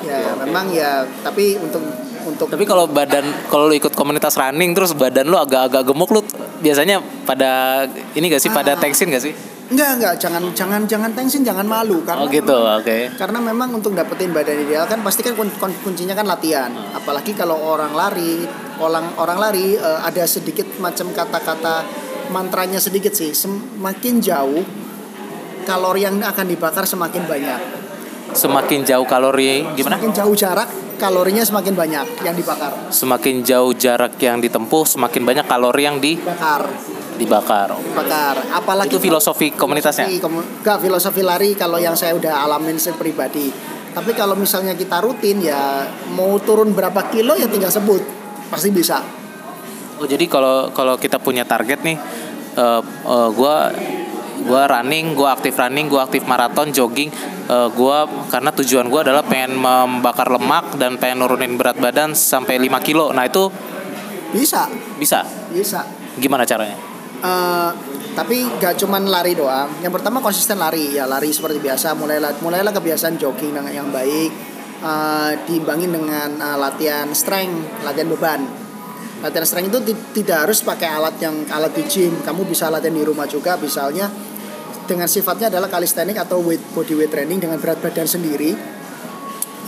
[0.00, 1.82] Ya, memang ya tapi untuk
[2.20, 6.20] untuk Tapi kalau badan kalau lu ikut komunitas running terus badan lu agak-agak gemuk lu
[6.60, 8.80] biasanya pada ini gak sih pada Ah.
[8.80, 9.32] tensin gak sih?
[9.70, 13.14] Enggak, enggak, jangan jangan jangan tensin, jangan malu karena Oh gitu, oke.
[13.14, 16.74] karena memang untuk dapetin badan ideal kan pasti kan kun- kun- kuncinya kan latihan.
[16.74, 16.98] Hmm.
[16.98, 18.42] Apalagi kalau orang lari,
[18.82, 21.86] orang orang lari eh, ada sedikit macam kata-kata
[22.34, 23.30] mantranya sedikit sih.
[23.30, 24.62] Semakin jauh
[25.62, 27.60] kalori yang akan dibakar semakin banyak.
[28.30, 29.98] Semakin jauh kalori gimana?
[29.98, 32.72] Semakin jauh jarak, kalorinya semakin banyak yang dibakar.
[32.88, 36.70] Semakin jauh jarak yang ditempuh, semakin banyak kalori yang Bakar,
[37.18, 37.68] dibakar.
[37.92, 38.36] bakar.
[38.50, 40.06] Apalagi Itu filosofi komunitasnya.
[40.06, 43.50] Filosofi komu- Enggak, filosofi lari kalau yang saya udah alamin saya pribadi.
[43.90, 45.82] Tapi kalau misalnya kita rutin ya
[46.14, 47.98] mau turun berapa kilo ya tinggal sebut.
[48.46, 49.02] Pasti bisa.
[49.98, 51.98] Oh jadi kalau kalau kita punya target nih,
[52.54, 53.68] eh eh, gua
[54.40, 57.12] gue running gue aktif running gue aktif maraton jogging.
[57.50, 57.98] Uh, gue
[58.30, 63.10] karena tujuan gue adalah pengen membakar lemak dan pengen nurunin berat badan sampai 5 kilo.
[63.10, 63.50] Nah itu
[64.30, 64.70] bisa.
[64.96, 65.26] Bisa?
[65.50, 65.82] Bisa.
[66.18, 66.78] Gimana caranya?
[67.20, 67.70] Uh,
[68.14, 69.68] tapi gak cuman lari doang.
[69.82, 70.94] Yang pertama konsisten lari.
[70.94, 71.94] Ya lari seperti biasa.
[71.98, 74.32] Mulailah mulailah kebiasaan jogging dengan yang baik.
[74.80, 78.40] Uh, diimbangin dengan uh, latihan strength latihan beban.
[79.20, 82.16] Latihan strength itu tidak harus pakai alat yang alat di gym.
[82.24, 83.60] Kamu bisa latihan di rumah juga.
[83.60, 84.08] Misalnya
[84.90, 88.58] dengan sifatnya adalah kalistenik atau weight body weight training dengan berat badan sendiri.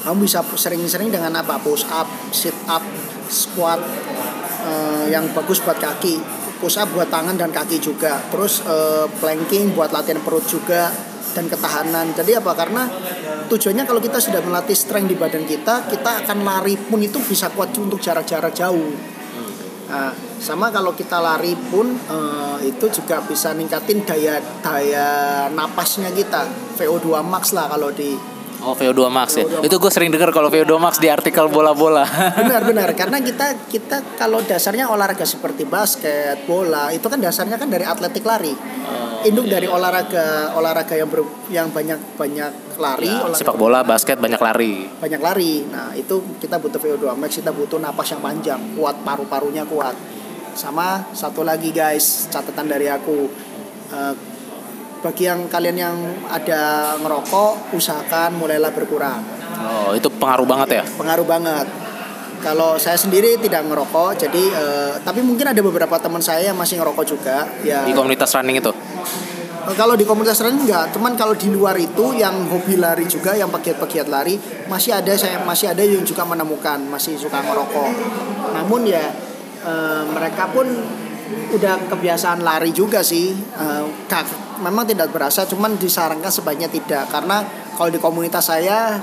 [0.02, 1.62] Kamu bisa sering-sering dengan apa?
[1.62, 2.82] Push up sit up
[3.30, 3.78] squat
[4.66, 6.18] uh, yang bagus buat kaki.
[6.58, 8.18] Push up buat tangan dan kaki juga.
[8.34, 10.90] Terus uh, planking buat latihan perut juga
[11.38, 12.10] dan ketahanan.
[12.18, 12.50] Jadi apa?
[12.58, 12.90] Karena
[13.46, 17.52] tujuannya kalau kita sudah melatih strength di badan kita kita akan lari pun itu bisa
[17.52, 19.11] kuat untuk jarak-jarak jauh
[19.92, 25.08] nah, sama kalau kita lari pun uh, itu juga bisa ningkatin daya daya
[25.52, 26.48] napasnya kita
[26.80, 28.31] VO2 max lah kalau di
[28.62, 29.44] Oh VO2 Max ya.
[29.58, 32.06] Itu gue sering dengar kalau VO2 Max di artikel bola-bola.
[32.40, 37.66] benar benar karena kita kita kalau dasarnya olahraga seperti basket, bola itu kan dasarnya kan
[37.66, 38.54] dari atletik lari.
[38.54, 39.58] Oh, Induk iya.
[39.58, 43.10] dari olahraga olahraga yang ber, yang banyak banyak lari.
[43.10, 44.86] Ya, sepak bola, basket banyak lari.
[44.98, 45.66] Banyak lari.
[45.66, 49.98] Nah itu kita butuh VO2 Max, kita butuh napas yang panjang, kuat paru-parunya kuat.
[50.54, 53.50] Sama satu lagi guys catatan dari aku.
[53.92, 54.31] Uh,
[55.02, 55.96] bagi yang kalian yang
[56.30, 59.20] ada ngerokok usahakan mulailah berkurang.
[59.58, 60.82] Oh itu pengaruh banget ya?
[60.94, 61.66] Pengaruh banget.
[62.42, 66.78] Kalau saya sendiri tidak ngerokok jadi uh, tapi mungkin ada beberapa teman saya yang masih
[66.78, 67.82] ngerokok juga ya.
[67.82, 68.70] Di komunitas running itu?
[68.70, 73.34] Uh, kalau di komunitas running enggak cuman kalau di luar itu yang hobi lari juga
[73.34, 74.38] yang pegiat-pegiat lari
[74.70, 77.90] masih ada saya masih ada yang juga menemukan masih suka ngerokok.
[78.54, 79.06] Namun ya
[79.66, 80.66] uh, mereka pun
[81.32, 83.86] udah kebiasaan lari juga sih uh,
[84.62, 87.10] memang tidak berasa cuman disarankan sebaiknya tidak.
[87.10, 87.42] Karena
[87.74, 89.02] kalau di komunitas saya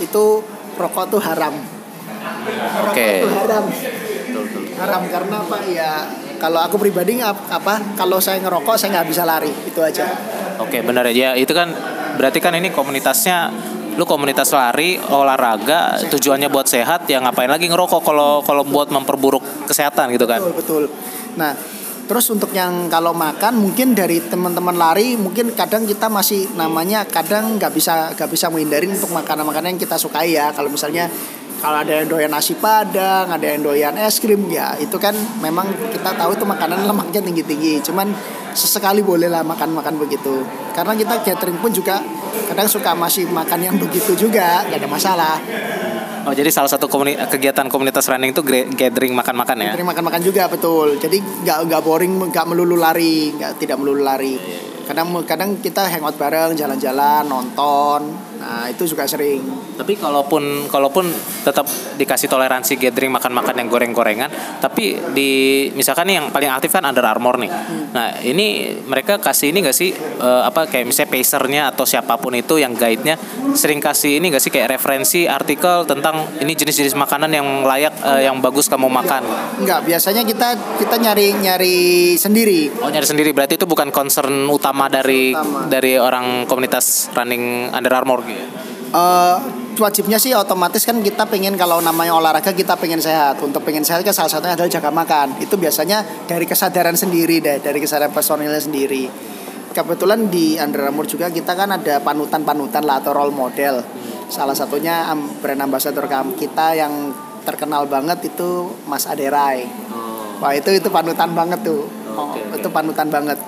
[0.00, 0.40] itu
[0.80, 1.54] rokok tuh haram.
[2.88, 2.96] Oke.
[2.96, 3.16] Okay.
[3.28, 3.64] haram.
[4.78, 5.58] Haram karena apa?
[5.68, 5.90] Ya
[6.38, 9.52] kalau aku pribadi apa kalau saya ngerokok saya nggak bisa lari.
[9.68, 10.08] Itu aja.
[10.58, 11.36] Oke okay, benar ya.
[11.36, 11.70] Itu kan
[12.16, 13.52] berarti kan ini komunitasnya
[13.98, 19.66] lu komunitas lari olahraga tujuannya buat sehat ya ngapain lagi ngerokok kalau kalau buat memperburuk
[19.66, 20.38] kesehatan gitu kan?
[20.38, 20.82] Betul betul.
[21.34, 21.54] Nah,
[22.08, 27.60] terus untuk yang kalau makan mungkin dari teman-teman lari mungkin kadang kita masih namanya kadang
[27.60, 30.50] nggak bisa nggak bisa menghindarin untuk makanan-makanan yang kita sukai ya.
[30.56, 31.12] Kalau misalnya
[31.58, 35.68] kalau ada yang doyan nasi padang, ada yang doyan es krim ya itu kan memang
[35.92, 37.84] kita tahu itu makanan lemaknya tinggi-tinggi.
[37.84, 38.08] Cuman
[38.56, 40.46] sesekali bolehlah makan-makan begitu.
[40.72, 42.00] Karena kita catering pun juga
[42.48, 45.36] kadang suka masih makan yang begitu juga, nggak ada masalah.
[46.26, 48.42] Oh jadi salah satu komuni kegiatan komunitas running itu
[48.74, 49.70] gathering makan-makan ya?
[49.74, 50.98] Gathering makan-makan juga betul.
[50.98, 54.34] Jadi nggak nggak boring, nggak melulu lari, nggak tidak melulu lari.
[54.88, 59.42] Kadang kadang kita hangout bareng, jalan-jalan, nonton, Nah itu juga sering.
[59.74, 61.10] Tapi kalaupun kalaupun
[61.42, 61.66] tetap
[61.98, 64.30] dikasih toleransi gathering makan-makan yang goreng-gorengan,
[64.62, 65.30] tapi di
[65.74, 67.50] misalkan nih yang paling aktif kan Under Armour nih.
[67.50, 67.86] Hmm.
[67.92, 69.90] Nah ini mereka kasih ini gak sih
[70.22, 73.18] uh, apa kayak misalnya pacernya atau siapa pun itu yang guide-nya
[73.58, 78.22] sering kasih ini gak sih kayak referensi artikel tentang ini jenis-jenis makanan yang layak uh,
[78.22, 79.26] yang bagus kamu makan?
[79.58, 81.78] Enggak, biasanya kita kita nyari nyari
[82.14, 82.70] sendiri.
[82.78, 85.66] Oh nyari sendiri berarti itu bukan concern utama dari utama.
[85.66, 88.27] dari orang komunitas running Under Armour
[88.88, 89.36] Uh,
[89.76, 93.38] wajibnya sih otomatis kan kita pengen kalau namanya olahraga kita pengen sehat.
[93.44, 95.36] Untuk pengen sehat kan salah satunya adalah jaga makan.
[95.40, 99.06] Itu biasanya dari kesadaran sendiri deh, dari kesadaran personilnya sendiri.
[99.68, 103.84] Kebetulan di Under Armour juga kita kan ada panutan-panutan lah atau role model.
[104.28, 105.08] Salah satunya
[105.40, 107.12] brand ambassador kita yang
[107.44, 109.64] terkenal banget itu Mas Aderai.
[109.88, 110.40] Oh.
[110.44, 111.86] Wah itu itu panutan banget tuh.
[112.12, 112.60] Oh, okay, okay.
[112.60, 113.38] Itu panutan banget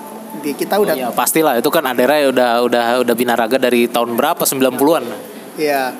[0.41, 4.17] di kita udah iya, pastilah itu kan Adera ya udah udah udah binaraga dari tahun
[4.17, 5.03] berapa 90-an.
[5.55, 5.93] Iya.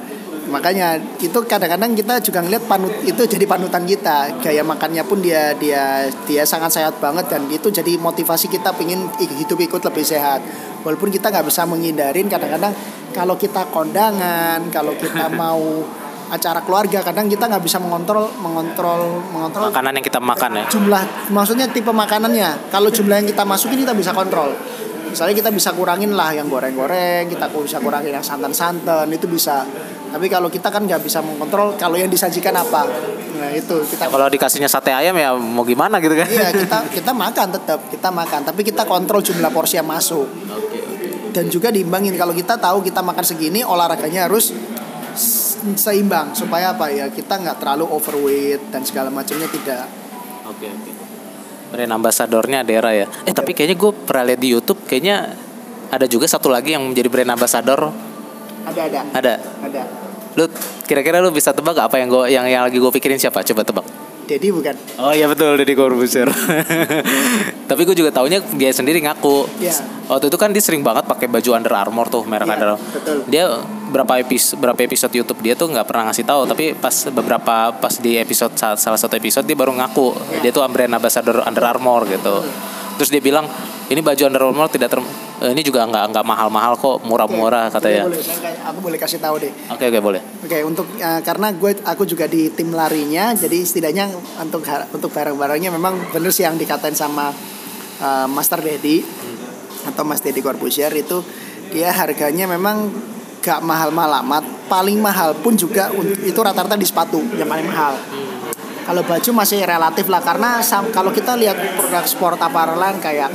[0.49, 4.41] Makanya itu kadang-kadang kita juga ngeliat panut itu jadi panutan kita.
[4.41, 9.05] Gaya makannya pun dia dia dia sangat sehat banget dan itu jadi motivasi kita pingin
[9.21, 10.41] hidup ikut lebih sehat.
[10.81, 12.73] Walaupun kita nggak bisa menghindarin kadang-kadang
[13.13, 15.85] kalau kita kondangan, kalau kita mau
[16.31, 20.65] acara keluarga kadang kita nggak bisa mengontrol mengontrol mengontrol makanan yang kita makan ya?
[20.71, 21.03] jumlah
[21.35, 22.71] maksudnya tipe makanannya.
[22.71, 24.53] Kalau jumlah yang kita masukin kita bisa kontrol.
[25.11, 29.67] Misalnya kita bisa kurangin lah yang goreng-goreng kita bisa kurangin yang santan-santan itu bisa.
[30.11, 32.87] Tapi kalau kita kan nggak bisa mengontrol kalau yang disajikan apa.
[33.39, 36.27] Nah itu kita ya, kalau dikasihnya sate ayam ya mau gimana gitu kan?
[36.27, 38.39] Iya kita kita makan tetap kita makan.
[38.47, 40.27] Tapi kita kontrol jumlah porsi yang masuk.
[41.31, 42.15] Dan juga diimbangin.
[42.19, 44.51] Kalau kita tahu kita makan segini olahraganya harus
[45.77, 49.85] seimbang supaya apa ya kita nggak terlalu overweight dan segala macamnya tidak.
[50.49, 50.91] Oke okay, oke.
[50.91, 51.01] Okay.
[51.71, 55.31] brand ambassadornya Dera ya eh tapi kayaknya gue pernah lihat di YouTube kayaknya
[55.87, 57.95] ada juga satu lagi yang menjadi brand ambassador
[58.67, 59.01] Ada ada.
[59.15, 59.83] ada Ada.
[60.35, 60.45] lu
[60.83, 63.85] kira-kira lu bisa tebak apa yang gue yang yang lagi gue pikirin siapa coba tebak
[64.23, 64.75] Dedi bukan?
[64.97, 66.27] Oh iya betul Deddy Corbuzier.
[67.69, 69.47] Tapi gue juga taunya dia sendiri ngaku.
[69.59, 69.73] Iya.
[70.07, 72.87] Waktu itu kan dia sering banget pakai baju Under Armour tuh merek Iya, Under Armour.
[72.91, 73.17] betul.
[73.27, 73.45] Dia
[73.91, 77.91] berapa episode berapa episode YouTube dia tuh nggak pernah ngasih tahu tapi pas beberapa pas
[77.99, 80.39] di episode salah salah satu episode dia baru ngaku Iya.
[80.47, 82.39] dia tuh brand ambassador Under Armour gitu.
[82.95, 83.47] Terus dia bilang
[83.87, 84.99] ini baju Under Armour tidak ter
[85.41, 88.05] eh, ini juga nggak nggak mahal-mahal kok murah-murah Oke, katanya.
[88.05, 88.21] Boleh,
[88.61, 89.51] aku boleh kasih tahu deh.
[89.73, 90.21] Oke oke boleh.
[90.45, 94.61] Oke, untuk eh, karena gue aku juga di tim larinya, jadi setidaknya untuk
[94.93, 97.33] untuk barang-barangnya memang bener sih yang dikatain sama
[97.99, 99.01] eh, Master Dedi
[99.81, 101.25] atau Mas Dedi Corbusier itu
[101.73, 102.93] dia harganya memang
[103.41, 104.43] gak mahal-mahal amat.
[104.69, 105.89] Paling mahal pun juga
[106.23, 107.97] itu rata-rata di sepatu yang paling mahal.
[108.91, 110.59] Kalau baju masih relatif lah karena
[110.91, 113.31] kalau kita lihat produk sport apparelan kayak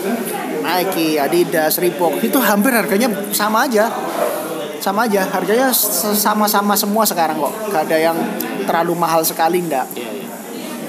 [0.61, 3.89] Nike, Adidas, Reebok itu hampir harganya sama aja.
[4.85, 5.73] Sama aja harganya
[6.13, 7.73] sama-sama semua sekarang kok.
[7.73, 8.21] Gak ada yang
[8.69, 9.89] terlalu mahal sekali ndak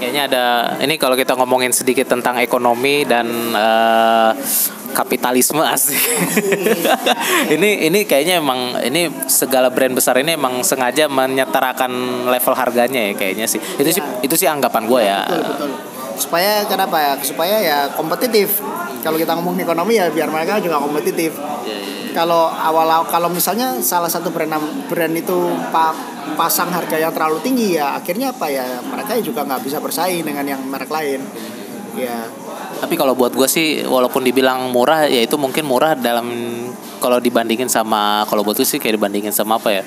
[0.03, 0.45] Kayaknya ada
[0.83, 3.23] ini kalau kita ngomongin sedikit tentang ekonomi dan
[3.55, 4.31] eh,
[4.91, 5.97] kapitalisme asik.
[7.55, 13.13] ini ini kayaknya emang ini segala brand besar ini emang sengaja menyetarakan level harganya ya
[13.15, 13.59] kayaknya sih.
[13.59, 15.21] Itu sih itu sih anggapan gue ya.
[15.27, 15.69] betul betul.
[16.17, 17.11] Supaya kenapa ya?
[17.21, 18.61] Supaya ya kompetitif.
[19.05, 21.37] Kalau kita ngomong ekonomi ya biar mereka juga kompetitif.
[22.17, 24.57] Kalau awal kalau misalnya salah satu brand
[24.89, 25.93] brand itu pa-
[26.33, 28.81] pasang harga yang terlalu tinggi ya akhirnya apa ya?
[28.81, 31.21] Mereka juga nggak bisa bersaing dengan yang merek lain
[31.97, 32.29] ya
[32.77, 36.29] Tapi kalau buat gue sih walaupun dibilang murah ya itu mungkin murah dalam
[37.01, 39.83] kalau dibandingin sama kalau buat gue sih kayak dibandingin sama apa ya?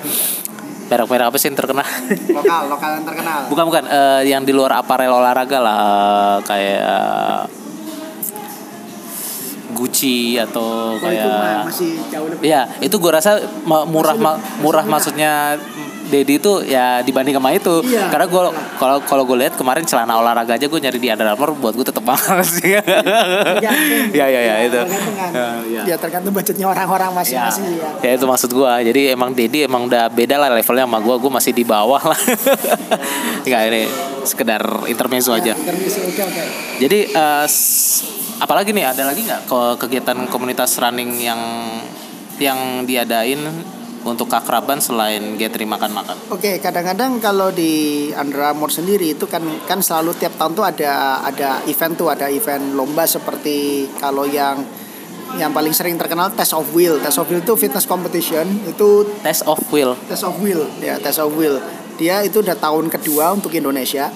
[0.90, 1.86] Merek-merek apa sih yang terkenal?
[2.38, 3.46] lokal lokal yang terkenal.
[3.46, 3.84] Bukan bukan.
[3.86, 7.42] Eh, yang di luar aparel olahraga lah eh, kayak eh,
[9.70, 12.42] Gucci atau itu mah kayak masih jauh lebih.
[12.42, 15.56] Ya itu gue rasa murah Masih ma- murah maksudnya
[16.10, 18.10] Dedi itu ya dibanding sama itu Iya.
[18.10, 18.42] karena gue
[18.76, 21.82] kalau kalau gue lihat kemarin celana olahraga aja gue nyari di Under Armour buat gue
[21.82, 24.10] tetap mahal sih Tergantung.
[24.12, 25.30] ya ya ya itu tergantung kan.
[25.30, 25.82] Ya, ya.
[25.86, 27.88] ya tergantung budgetnya orang-orang ya, masing-masing ya.
[28.02, 31.30] ya itu maksud gua jadi emang Dedi emang udah beda lah levelnya sama gua gua
[31.32, 32.18] masih di bawah lah
[33.40, 33.82] nggak ini
[34.22, 36.42] sekedar intermezzo aja Ya, intermezzo, oke oke.
[36.78, 38.02] jadi eh, s-
[38.36, 41.40] apalagi nih ada lagi nggak ke kegiatan komunitas running yang
[42.36, 43.40] yang diadain
[44.00, 49.84] untuk keakraban selain gathering makan-makan Oke, kadang-kadang kalau di Under Armour sendiri itu kan kan
[49.84, 54.64] selalu tiap tahun tuh ada ada event tuh ada event lomba seperti kalau yang
[55.38, 56.98] yang paling sering terkenal Test of Will.
[56.98, 61.22] Test of Will itu fitness competition itu test of will Test of Will ya Test
[61.22, 61.62] of Will.
[62.00, 64.08] Dia itu udah tahun kedua untuk Indonesia.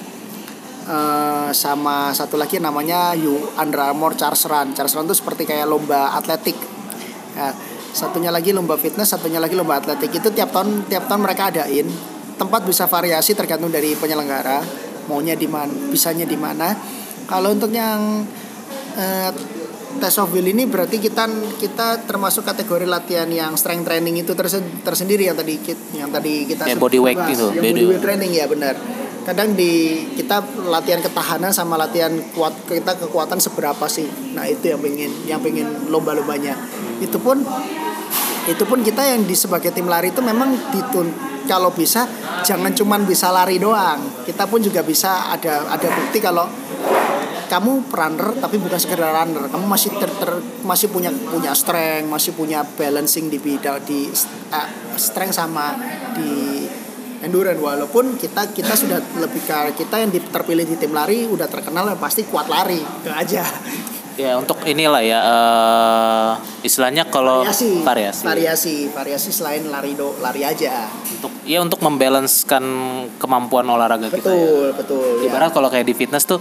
[0.85, 4.77] Eh, sama satu lagi namanya U Under Armour Charles Run.
[4.77, 6.57] Charles Run itu seperti kayak lomba atletik.
[7.33, 7.57] Ya,
[7.95, 10.11] satunya lagi lomba fitness, satunya lagi lomba atletik.
[10.11, 11.87] Itu tiap tahun tiap tahun mereka adain.
[12.35, 14.59] Tempat bisa variasi tergantung dari penyelenggara.
[15.07, 16.75] Maunya di mana, bisanya di mana.
[17.25, 18.27] Kalau untuk yang
[18.99, 19.31] eh,
[19.95, 21.31] Test of Will ini berarti kita
[21.63, 25.55] kita termasuk kategori latihan yang strength training itu terse- tersendiri yang tadi
[25.95, 28.03] yang tadi kita sebut- body weight gitu, Yang body weight.
[28.03, 28.75] training ya benar.
[29.25, 34.05] Kadang di kita latihan ketahanan sama latihan kuat kita kekuatan seberapa sih.
[34.35, 36.59] Nah, itu yang pengen yang pengen lomba-lombanya.
[37.01, 37.43] Itu pun
[38.45, 41.09] itu pun kita yang di sebagai tim lari itu memang ditun
[41.49, 42.05] kalau bisa
[42.45, 44.01] jangan cuman bisa lari doang.
[44.25, 46.45] Kita pun juga bisa ada ada bukti kalau
[47.45, 49.49] kamu runner tapi bukan sekedar runner.
[49.49, 54.09] Kamu masih ter, ter- masih punya punya strength masih punya balancing di bidang di
[54.53, 55.77] uh, strength sama
[56.17, 56.65] di
[57.25, 57.61] endurance.
[57.61, 61.97] Walaupun kita kita sudah lebih ke kita yang terpilih di tim lari udah terkenal ya
[61.97, 62.81] pasti kuat lari.
[62.81, 63.45] Itu aja
[64.15, 66.31] ya untuk inilah ya eh,
[66.63, 67.83] istilahnya kalau variasi.
[67.83, 68.25] variasi.
[68.25, 70.87] Variasi variasi selain lari do lari aja.
[71.19, 72.65] Untuk ya untuk membalancekan
[73.19, 74.23] kemampuan olahraga kita ya.
[74.23, 75.31] betul betul ya.
[75.31, 76.39] Ibarat kalau kayak di fitness tuh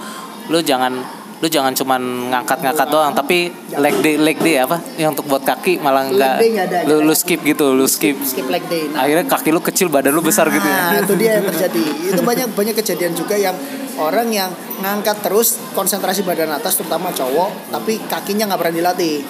[0.51, 4.79] lu jangan lu jangan cuman ngangkat-ngangkat doang tapi leg day leg day apa?
[4.95, 6.39] Yang untuk buat kaki malah enggak
[6.87, 8.47] lu, lu skip gitu lu skip skip.
[8.47, 11.31] leg day nah, akhirnya kaki lu kecil badan lu besar gitu Nah, ya itu dia
[11.41, 11.83] yang terjadi.
[12.15, 13.59] Itu banyak banyak kejadian juga yang
[13.99, 14.49] orang yang
[14.81, 19.21] ngangkat terus konsentrasi badan atas terutama cowok, tapi kakinya nggak pernah dilatih.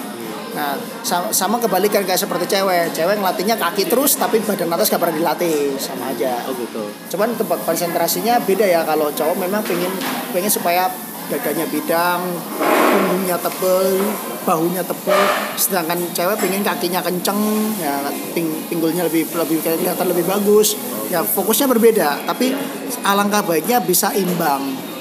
[0.53, 2.93] Nah, sama, sama kebalikan kayak seperti cewek.
[2.93, 6.45] Cewek ngelatihnya kaki terus tapi badan atas nggak pernah dilatih, sama aja.
[6.45, 9.89] oh gitu Cuman tempat konsentrasinya beda ya kalau cowok memang pengen
[10.29, 10.87] pengen supaya
[11.27, 12.21] dadanya bidang,
[12.61, 13.97] punggungnya tebel,
[14.45, 15.21] bahunya tebel,
[15.57, 17.39] sedangkan cewek pengen kakinya kenceng,
[17.79, 20.77] ya ping, pinggulnya lebih lebih kelihatan lebih bagus.
[21.09, 22.53] Ya fokusnya berbeda, tapi
[23.01, 24.92] alangkah baiknya bisa imbang.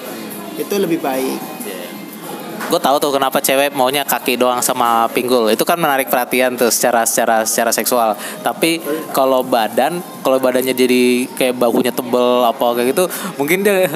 [0.58, 1.38] Itu lebih baik.
[2.62, 6.72] gue tahu tuh kenapa cewek maunya kaki doang sama pinggul itu kan menarik perhatian tuh
[6.72, 8.80] secara secara secara seksual tapi
[9.12, 13.04] kalau badan kalau badannya jadi kayak bahunya tebel apa kayak gitu
[13.36, 13.92] mungkin dia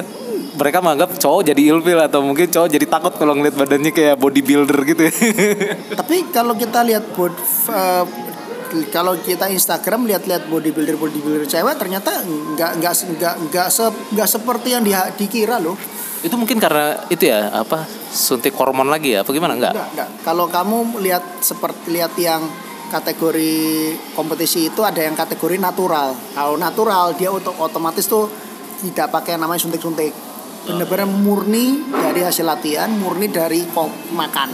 [0.57, 4.79] mereka menganggap cowok jadi ilfil atau mungkin cowok jadi takut kalau ngeliat badannya kayak bodybuilder
[4.89, 5.03] gitu.
[6.01, 7.31] Tapi kalau kita lihat bod,
[7.69, 8.03] uh,
[8.91, 14.75] kalau kita Instagram lihat-lihat bodybuilder bodybuilder cewek ternyata nggak nggak nggak nggak se, nggak seperti
[14.75, 15.77] yang di, dikira loh.
[16.17, 20.09] itu mungkin karena itu ya apa suntik hormon lagi ya apa gimana enggak Enggak, enggak.
[20.25, 22.41] Kalau kamu lihat seperti lihat yang
[22.87, 23.53] kategori
[24.15, 26.15] kompetisi itu ada yang kategori natural.
[26.33, 28.31] Kalau natural dia untuk otomatis tuh
[28.81, 30.11] tidak pakai namanya suntik-suntik.
[30.67, 34.49] Benar-benar murni dari hasil latihan, murni dari kok makan.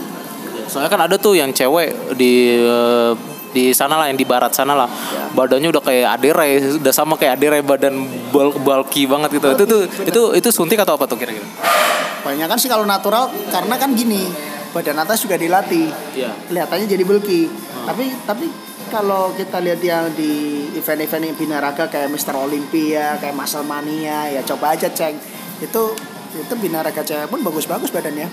[0.64, 3.12] soalnya kan ada tuh yang cewek di eh,
[3.54, 4.90] di sana lah yang di barat sana lah
[5.30, 7.94] badannya udah kayak adere udah sama kayak adere badan
[8.34, 11.46] bul- bulky banget gitu itu tuh itu itu suntik atau apa tuh kira-kira
[12.24, 14.24] Banyak kan sih kalau natural karena kan gini,
[14.72, 15.92] badan atas juga dilatih.
[16.16, 16.32] Iya.
[16.48, 17.52] Kelihatannya jadi bulky.
[17.84, 18.48] Tapi tapi
[18.88, 22.32] kalau kita lihat yang di event-event yang binaraga kayak Mr.
[22.32, 25.20] Olympia, kayak Muscle Mania, ya coba aja cek.
[25.60, 25.92] Itu
[26.32, 28.26] itu binaraga cewek pun bagus-bagus badannya.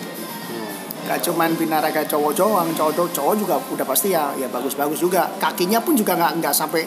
[1.02, 5.28] Gak cuman binaraga cowok doang, cowok cowok cowok juga udah pasti ya ya bagus-bagus juga.
[5.42, 6.82] Kakinya pun juga nggak nggak sampai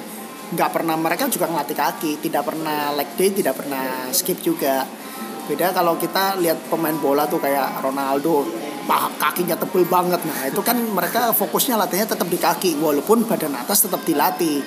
[0.55, 4.87] nggak pernah mereka juga ngelatih kaki, tidak pernah leg day, tidak pernah skip juga.
[5.45, 8.49] Beda kalau kita lihat pemain bola tuh kayak Ronaldo,
[9.21, 10.21] kakinya tebel banget.
[10.25, 14.65] Nah itu kan mereka fokusnya latihannya tetap di kaki, walaupun badan atas tetap dilatih.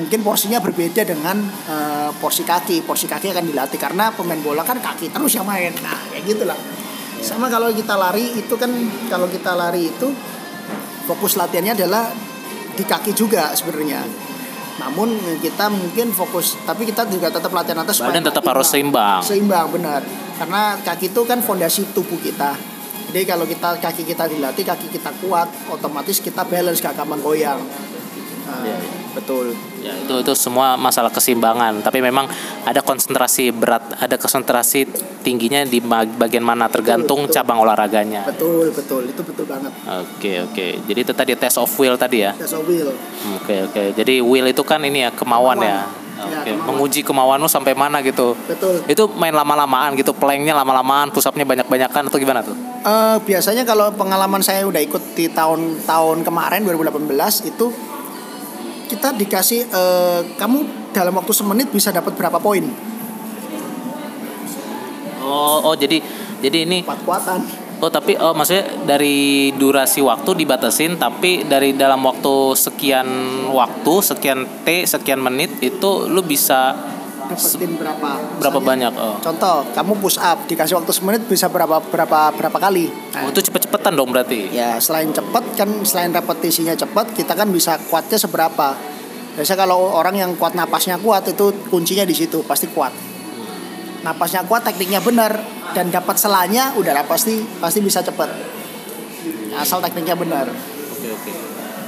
[0.00, 2.84] Mungkin porsinya berbeda dengan eh, porsi kaki.
[2.84, 5.72] Porsi kaki akan dilatih karena pemain bola kan kaki terus yang main.
[5.82, 6.56] Nah kayak gitulah.
[7.24, 8.68] Sama kalau kita lari itu kan
[9.08, 10.12] kalau kita lari itu
[11.08, 12.12] fokus latihannya adalah
[12.76, 14.04] di kaki juga sebenarnya.
[14.84, 19.24] Namun kita mungkin fokus tapi kita juga tetap latihan atas Badan tetap harus seimbang.
[19.24, 20.04] Seimbang benar.
[20.36, 22.52] Karena kaki itu kan fondasi tubuh kita.
[23.08, 27.62] Jadi kalau kita kaki kita dilatih, kaki kita kuat, otomatis kita balance gak gampang goyang.
[28.44, 28.76] Nah, Iya,
[29.14, 29.54] Betul.
[29.84, 32.24] Ya itu itu semua masalah keseimbangan tapi memang
[32.64, 34.88] ada konsentrasi berat ada konsentrasi
[35.20, 37.34] tingginya di ba- bagian mana tergantung betul.
[37.34, 39.04] cabang olahraganya Betul, betul.
[39.04, 39.68] Itu betul banget.
[39.84, 42.90] oke oke jadi itu tadi test of will tadi ya That's a will.
[43.36, 43.82] Oke oke.
[43.94, 45.84] Jadi will itu kan ini ya kemauan, ya.
[45.84, 46.02] Kemauan.
[46.14, 46.28] Oke.
[46.30, 46.66] Ya, kemauan.
[46.68, 48.32] Menguji kemauan lu sampai mana gitu.
[48.44, 48.80] Betul.
[48.86, 52.54] Itu main lama-lamaan gitu, planknya lama-lamaan, pusapnya banyak-banyakan atau gimana tuh?
[52.54, 57.10] Eh, biasanya kalau pengalaman saya udah ikut di tahun-tahun kemarin 2018
[57.44, 57.66] itu
[58.86, 62.64] kita dikasih eh, kamu dalam waktu semenit bisa dapat berapa poin?
[65.24, 65.98] Oh oh jadi
[66.44, 66.84] jadi ini
[67.80, 73.08] oh tapi oh maksudnya dari durasi waktu dibatasin tapi dari dalam waktu sekian
[73.50, 76.72] waktu sekian t sekian menit itu lu bisa
[77.24, 78.10] Dapetin berapa?
[78.38, 78.92] berapa Misalnya, banyak?
[78.94, 79.16] Oh.
[79.20, 82.88] Contoh, kamu push up dikasih waktu semenit bisa berapa berapa berapa kali?
[83.12, 84.52] Nah, Oh, itu cepet-cepetan dong berarti.
[84.52, 88.76] ya selain cepat kan selain repetisinya cepat kita kan bisa kuatnya seberapa
[89.34, 92.94] biasa kalau orang yang kuat napasnya kuat itu kuncinya di situ pasti kuat
[94.00, 95.32] napasnya kuat tekniknya benar
[95.72, 98.30] dan dapat selanya udahlah pasti pasti bisa cepat
[99.54, 100.46] asal tekniknya benar
[100.94, 101.32] Oke oke.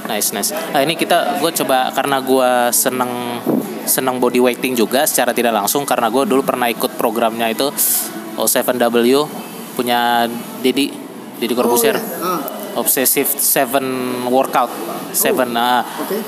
[0.07, 0.51] Nice nice.
[0.71, 3.43] Nah ini kita gue coba karena gue seneng
[3.87, 7.71] seneng body weighting juga secara tidak langsung karena gue dulu pernah ikut programnya itu
[8.37, 9.25] O7W
[9.73, 10.29] punya
[10.61, 10.93] Dedi
[11.37, 11.97] Dedi Corbuzier.
[11.97, 12.25] Oh, iya.
[12.25, 12.41] Ah,
[12.77, 13.85] Obsessive Seven
[14.29, 14.69] Workout
[15.09, 15.81] Seven nah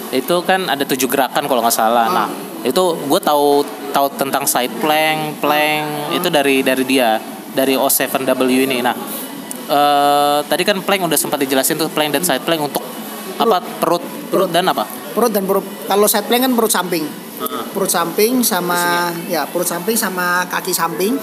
[0.09, 2.07] itu kan ada tujuh gerakan kalau nggak salah.
[2.09, 2.27] Nah
[2.65, 3.61] itu gue tahu
[3.93, 7.21] tahu tentang side plank plank itu dari dari dia
[7.53, 8.81] dari O7W ini.
[8.81, 8.95] Nah
[9.69, 12.81] eh tadi kan plank udah sempat dijelasin tuh plank dan side plank untuk
[13.39, 14.83] apa perut perut dan apa?
[15.15, 15.65] Perut dan perut.
[15.87, 17.05] Kalau side plank kan perut samping.
[17.71, 21.15] Perut samping sama ya perut samping sama kaki samping.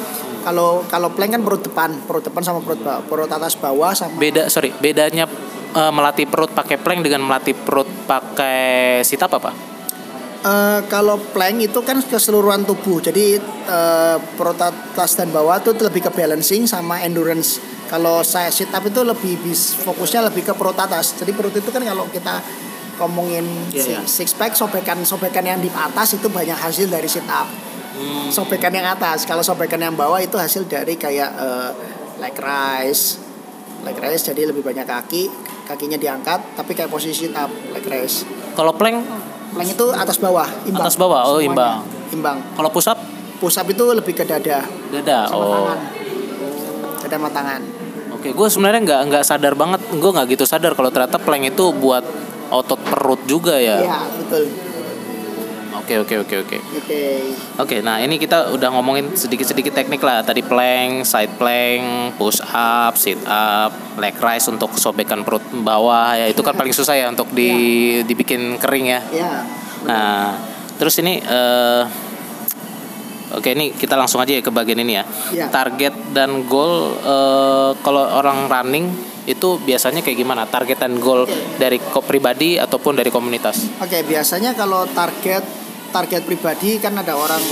[0.43, 4.15] Kalau kalau plank kan perut depan perut depan sama perut bawah perut atas bawah sama
[4.15, 5.27] beda sorry bedanya
[5.75, 9.77] eh, melatih perut pakai plank dengan melatih perut pakai sit up apa?
[10.47, 16.07] Eh, kalau plank itu kan keseluruhan tubuh, jadi eh, perut atas dan bawah itu lebih
[16.07, 17.59] ke balancing sama endurance.
[17.87, 21.15] Kalau saya sit up itu lebih bis, fokusnya lebih ke perut atas.
[21.19, 22.43] Jadi perut itu kan kalau kita
[22.97, 24.03] ngomongin si- iya.
[24.03, 27.47] six pack, sobekan sobekan yang di atas itu banyak hasil dari sit up.
[27.97, 28.29] Hmm.
[28.29, 31.71] Sobekan yang atas, kalau sobekan yang bawah itu hasil dari kayak eh,
[32.21, 33.23] leg raise.
[33.85, 35.31] Leg raise jadi lebih banyak kaki,
[35.65, 38.27] kakinya diangkat, tapi kayak posisi sit up, leg raise.
[38.57, 39.05] kalau plank
[39.57, 40.85] Plank itu atas bawah, imbang.
[40.85, 41.49] Atas bawah, oh, Semuanya.
[41.49, 41.77] imbang.
[42.13, 42.39] Imbang.
[42.55, 42.99] kalau push up
[43.37, 45.79] Push up itu lebih ke dada dada sama oh tangan.
[47.05, 47.61] Dada sama tangan.
[48.17, 51.65] Oke, gue sebenarnya nggak nggak sadar banget, gue nggak gitu sadar kalau ternyata plank itu
[51.77, 52.03] buat
[52.49, 53.85] otot perut juga ya.
[53.85, 54.45] Iya, betul.
[55.77, 56.59] Oke oke oke oke.
[56.83, 57.01] Oke.
[57.63, 60.25] Oke, nah ini kita udah ngomongin sedikit-sedikit teknik lah.
[60.25, 66.27] Tadi plank, side plank, push up, sit up, leg raise untuk sobekan perut bawah ya.
[66.27, 69.01] Itu kan paling susah ya untuk di dibikin kering ya.
[69.15, 69.33] Ya.
[69.87, 70.35] Nah,
[70.81, 71.83] terus ini eh
[73.35, 75.05] Oke, ini kita langsung aja ya ke bagian ini ya.
[75.35, 75.47] Ya.
[75.51, 78.87] Target dan goal eh, kalau orang running
[79.27, 80.47] itu biasanya kayak gimana?
[80.47, 81.27] Target dan goal
[81.59, 83.83] dari ko- pribadi ataupun dari komunitas?
[83.83, 85.43] Oke, biasanya kalau target
[85.91, 87.43] target pribadi kan ada orang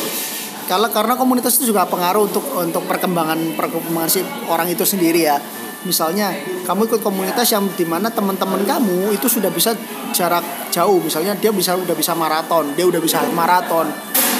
[0.64, 5.36] kalau karena komunitas itu juga pengaruh untuk untuk perkembangan perkembangan si orang itu sendiri ya.
[5.84, 6.32] Misalnya
[6.64, 9.76] kamu ikut komunitas yang di mana teman-teman kamu itu sudah bisa
[10.16, 10.40] jarak
[10.72, 13.92] jauh, misalnya dia bisa udah bisa maraton, dia udah bisa maraton.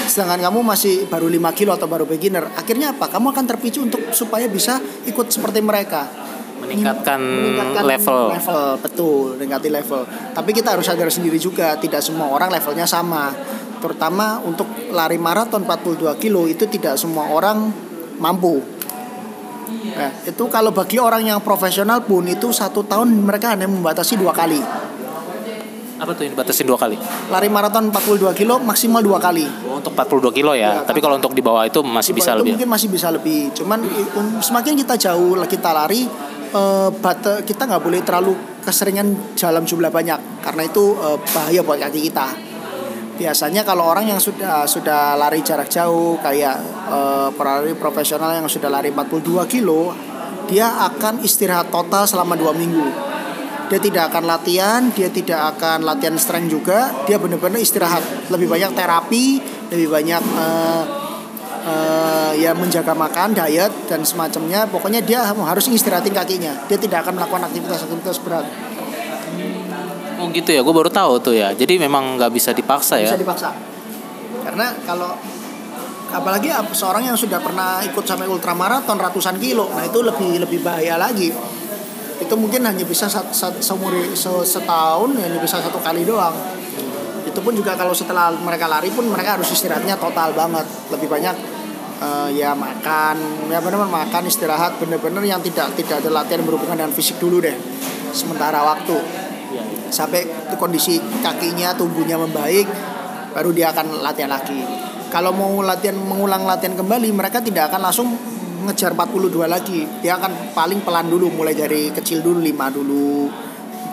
[0.05, 2.45] Sedangkan kamu masih baru 5 kilo atau baru beginner.
[2.55, 3.09] Akhirnya apa?
[3.09, 4.79] Kamu akan terpicu untuk supaya bisa
[5.09, 6.07] ikut seperti mereka.
[6.55, 8.21] Meningkatkan, Meningkatkan level.
[8.31, 10.01] level betul meningkati level
[10.33, 13.29] tapi kita harus sadar sendiri juga tidak semua orang levelnya sama
[13.83, 17.69] terutama untuk lari maraton 42 kilo itu tidak semua orang
[18.17, 18.63] mampu
[19.85, 24.33] Nah, itu kalau bagi orang yang profesional pun itu satu tahun mereka hanya membatasi dua
[24.33, 24.61] kali
[25.95, 26.99] Apa tuh yang dibatasin dua kali?
[27.27, 30.79] lari maraton 42 kilo maksimal dua kali Oh, untuk 42 kilo ya.
[30.79, 32.51] Ya, Tapi kalau untuk di bawah itu masih Di bisa itu lebih.
[32.51, 32.53] ya?
[32.59, 33.79] mungkin masih bisa lebih cuman
[34.13, 36.03] um, semakin kita jauh kita lari
[36.51, 41.79] eh, bata kita nggak boleh terlalu keseringan dalam jumlah banyak karena itu eh, bahaya buat
[41.79, 42.27] kaki kita
[43.15, 46.59] biasanya kalau orang yang sudah sudah lari jarak jauh kayak
[46.91, 49.95] eh, pelari profesional yang sudah lari 42 kilo
[50.45, 52.83] dia akan istirahat total selama dua minggu
[53.65, 58.29] dia tidak akan latihan, dia tidak akan latihan strength juga, dia benar-benar istirahat.
[58.29, 59.41] Lebih banyak terapi,
[59.73, 60.83] lebih banyak eh,
[61.65, 64.69] eh, ya menjaga makan, diet dan semacamnya.
[64.69, 66.53] Pokoknya dia harus istirahatin kakinya.
[66.69, 68.45] Dia tidak akan melakukan aktivitas-aktivitas berat.
[70.15, 71.51] Oh gitu ya, gue baru tahu tuh ya.
[71.51, 73.11] Jadi memang nggak bisa dipaksa ya.
[73.11, 73.49] Bisa dipaksa.
[74.45, 75.11] Karena kalau
[76.13, 80.63] apalagi ap- seorang yang sudah pernah ikut sampai ultramaraton ratusan kilo, nah itu lebih lebih
[80.63, 81.33] bahaya lagi.
[82.21, 86.33] Itu mungkin hanya bisa sat, sat- seumur se- setahun hanya bisa satu kali doang.
[87.27, 90.63] Itu pun juga kalau setelah mereka lari pun mereka harus istirahatnya total banget,
[90.95, 91.35] lebih banyak
[91.99, 96.93] eh, ya makan, ya benar-benar makan istirahat benar-benar yang tidak tidak ada latihan berhubungan dengan
[96.95, 97.55] fisik dulu deh.
[98.15, 99.25] Sementara waktu
[99.91, 102.67] sampai itu kondisi kakinya tubuhnya membaik
[103.31, 104.59] baru dia akan latihan lagi
[105.11, 108.07] kalau mau latihan mengulang latihan kembali mereka tidak akan langsung
[108.65, 113.29] ngejar 42 lagi dia akan paling pelan dulu mulai dari kecil dulu 5 dulu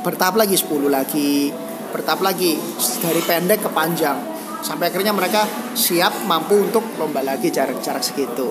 [0.02, 1.52] bertahap lagi 10 lagi
[1.92, 2.56] bertahap lagi
[3.04, 4.16] dari pendek ke panjang.
[4.64, 5.44] Sampai akhirnya mereka
[5.76, 8.48] siap mampu untuk lomba lagi jarak-jarak segitu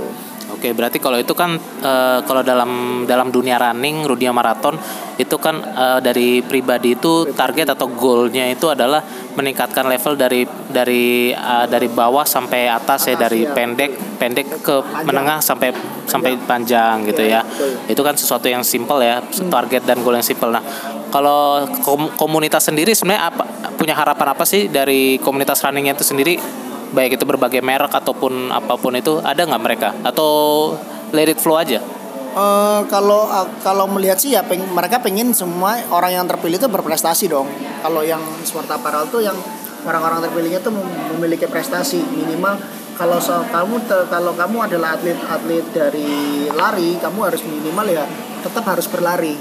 [0.52, 4.76] Oke, berarti kalau itu kan eh, kalau dalam dalam dunia running, dunia maraton
[5.16, 9.02] itu kan eh, dari pribadi itu target atau goalnya itu adalah
[9.34, 13.56] meningkatkan level dari dari eh, dari bawah sampai atas ya dari ya.
[13.56, 14.76] pendek pendek ke
[15.08, 15.72] menengah sampai
[16.06, 17.42] sampai panjang gitu Iya, ya.
[17.48, 17.70] betul.
[17.88, 20.52] Itu kan sesuatu yang simple ya, target dan goal yang simple.
[20.52, 20.62] Nah,
[21.10, 23.44] kalau kom- komunitas sendiri sebenarnya apa
[23.76, 26.36] punya harapan apa sih dari komunitas runningnya itu sendiri?
[26.92, 30.32] Baik itu berbagai merek ataupun apa pun itu ada nggak mereka atau
[31.16, 31.80] let it flow aja?
[32.32, 33.28] Eh, kalau
[33.60, 37.48] kalau melihat sih ya peng- mereka pengen semua orang yang terpilih itu berprestasi dong.
[37.84, 39.36] Kalau yang sport apparel tuh yang
[39.84, 42.56] orang-orang terpilihnya tuh mem- memiliki prestasi minimal
[42.96, 43.82] kalau so, kamu
[44.14, 48.06] kalau kamu adalah atlet atlet dari lari kamu harus minimal ya
[48.46, 49.36] tetap harus berlari.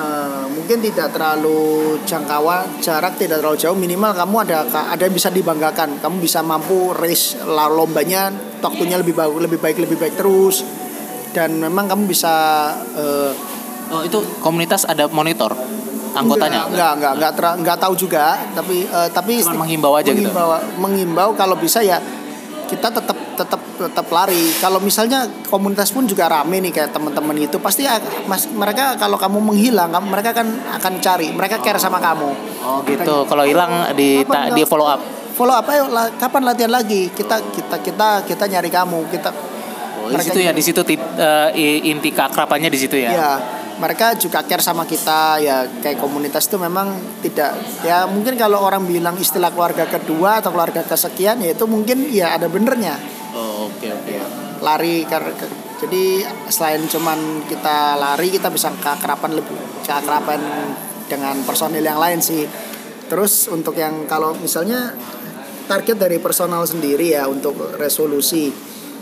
[0.00, 1.60] Eh, mungkin tidak terlalu
[2.08, 3.76] jangkauan jarak tidak terlalu jauh.
[3.76, 6.00] Minimal kamu ada ada yang bisa dibanggakan.
[6.00, 8.32] Kamu bisa mampu race la- lombanya
[8.64, 10.64] waktunya lebih baik lebih baik lebih baik terus.
[11.36, 12.32] Dan memang kamu bisa
[12.96, 13.32] eh,
[13.90, 15.50] Oh itu komunitas ada monitor
[16.14, 16.70] anggotanya?
[16.70, 18.38] enggak enggak enggak enggak, nggak tahu juga.
[18.54, 20.30] Tapi eh, tapi Cuma menghimbau aja gitu?
[20.30, 20.48] menghimbau,
[20.78, 21.98] menghimbau kalau bisa ya
[22.70, 23.09] kita tetap
[23.40, 24.52] tetap tetap lari.
[24.60, 27.88] Kalau misalnya komunitas pun juga rame nih kayak teman-teman itu pasti
[28.28, 32.30] mas, mereka kalau kamu menghilang kamu- mereka kan akan cari mereka care sama kamu.
[32.60, 33.24] Oh gitu.
[33.24, 35.00] Kalau hilang di ta- di follow up.
[35.32, 37.08] follow up ayo la- kapan latihan lagi?
[37.08, 39.32] Kita kita kita kita nyari kamu kita
[40.00, 40.80] Oh, di situ ya di situ
[41.52, 43.10] i- inti keakrabannya di situ ya.
[43.12, 43.30] ya
[43.76, 48.84] mereka juga care sama kita ya kayak komunitas itu memang tidak ya mungkin kalau orang
[48.84, 52.96] bilang istilah keluarga kedua atau keluarga kesekian ya itu mungkin ya ada benernya
[53.30, 54.14] Oh, oke oke.
[54.60, 59.56] lari kar- ke- jadi selain cuman kita lari kita bisa keakraban lebih
[59.86, 60.40] keakraban
[61.08, 62.44] dengan personil yang lain sih.
[63.08, 64.92] Terus untuk yang kalau misalnya
[65.66, 68.52] target dari personal sendiri ya untuk resolusi.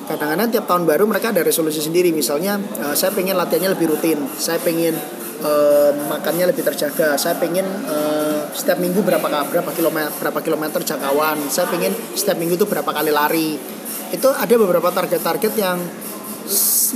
[0.09, 2.13] Kadang-kadang tiap tahun baru mereka ada resolusi sendiri.
[2.15, 4.17] Misalnya eh, saya pengen latihannya lebih rutin.
[4.39, 4.97] Saya pengen
[5.45, 7.19] eh, makannya lebih terjaga.
[7.21, 11.37] Saya pengen eh, setiap minggu berapa berapa kilometer berapa kilometer jangkauan.
[11.53, 13.78] Saya pengen setiap minggu tuh berapa kali lari
[14.13, 15.79] itu ada beberapa target-target yang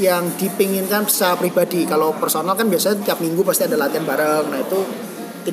[0.00, 1.84] yang dipinginkan secara pribadi.
[1.84, 4.48] Kalau personal kan biasanya tiap minggu pasti ada latihan bareng.
[4.48, 4.78] Nah itu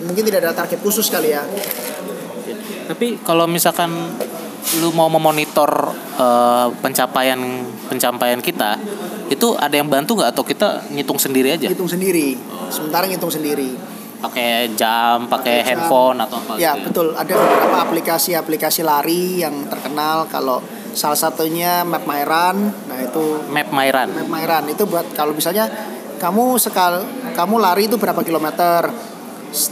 [0.05, 1.43] mungkin tidak ada target khusus kali ya.
[2.88, 3.91] Tapi kalau misalkan
[4.80, 7.39] lu mau memonitor eh, pencapaian
[7.91, 8.80] pencapaian kita,
[9.28, 10.32] itu ada yang bantu nggak?
[10.32, 11.68] Atau kita ngitung sendiri aja?
[11.68, 12.39] hitung sendiri.
[12.72, 13.76] Sementara ngitung sendiri.
[14.20, 15.68] Pakai jam, pakai jam.
[15.68, 16.53] handphone atau apa?
[16.60, 17.07] Ya gitu betul.
[17.16, 20.28] Ada beberapa aplikasi-aplikasi lari yang terkenal.
[20.28, 20.60] Kalau
[20.93, 22.57] salah satunya Map My Run.
[22.89, 24.09] Nah itu Map My Run.
[24.15, 25.69] Map My Run itu buat kalau misalnya
[26.19, 27.01] kamu sekal
[27.33, 28.91] kamu lari itu berapa kilometer?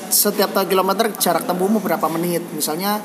[0.09, 2.41] Setiap kilometer jarak tempuhmu berapa menit?
[2.55, 2.97] Misalnya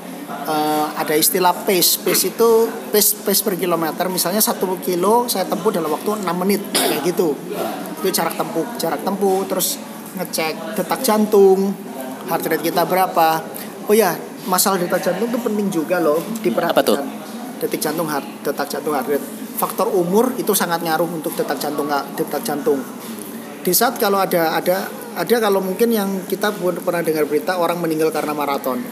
[0.49, 2.01] eh, ada istilah pace.
[2.01, 2.51] Pace itu
[2.89, 4.09] pace pace per kilometer.
[4.09, 6.65] Misalnya satu kilo saya tempuh dalam waktu 6 menit.
[6.73, 7.37] Kayak gitu.
[8.01, 9.45] Itu jarak tempuh jarak tempuh.
[9.45, 9.77] Terus
[10.17, 11.77] ngecek detak jantung
[12.31, 13.43] heart rate kita berapa.
[13.91, 14.15] Oh ya
[14.47, 16.99] masalah detak jantung itu penting juga loh diperhatikan Apa tuh?
[17.63, 19.23] Detik jantung heart detak jantung heart rate
[19.55, 22.83] faktor umur itu sangat ngaruh untuk detak jantung detak jantung
[23.63, 27.79] di saat kalau ada ada ada kalau mungkin yang kita pun pernah dengar berita orang
[27.79, 28.83] meninggal karena maraton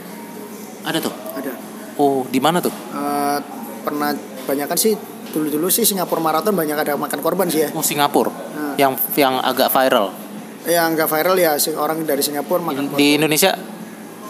[0.81, 1.13] Ada tuh.
[1.35, 1.53] ada
[1.99, 2.73] Oh, di mana tuh?
[2.73, 3.39] Eh,
[3.83, 4.15] pernah
[4.47, 4.97] banyak kan sih
[5.31, 8.31] dulu dulu sih Singapura maraton banyak ada makan korban sih ya Oh, Singapura.
[8.31, 8.75] Nah.
[8.79, 10.09] Yang yang agak viral.
[10.61, 13.53] yang nggak viral ya orang dari Singapura makan korban Di Indonesia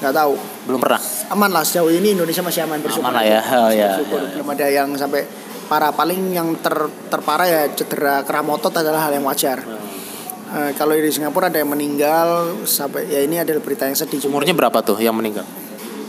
[0.01, 0.33] nggak tahu
[0.65, 1.01] belum pernah.
[1.29, 3.41] aman lah sejauh ini Indonesia masih aman bersyukur Aman lah ya.
[3.45, 4.19] Oh, ya, Bersyukur.
[4.19, 4.33] ya, ya.
[4.35, 5.23] belum ada yang sampai
[5.69, 6.73] parah paling yang ter
[7.07, 9.61] terparah ya cedera keram otot adalah hal yang wajar
[10.51, 12.27] Eh, kalau di Singapura ada yang meninggal
[12.67, 15.47] sampai ya ini adalah berita yang sedih Umurnya berapa tuh yang meninggal?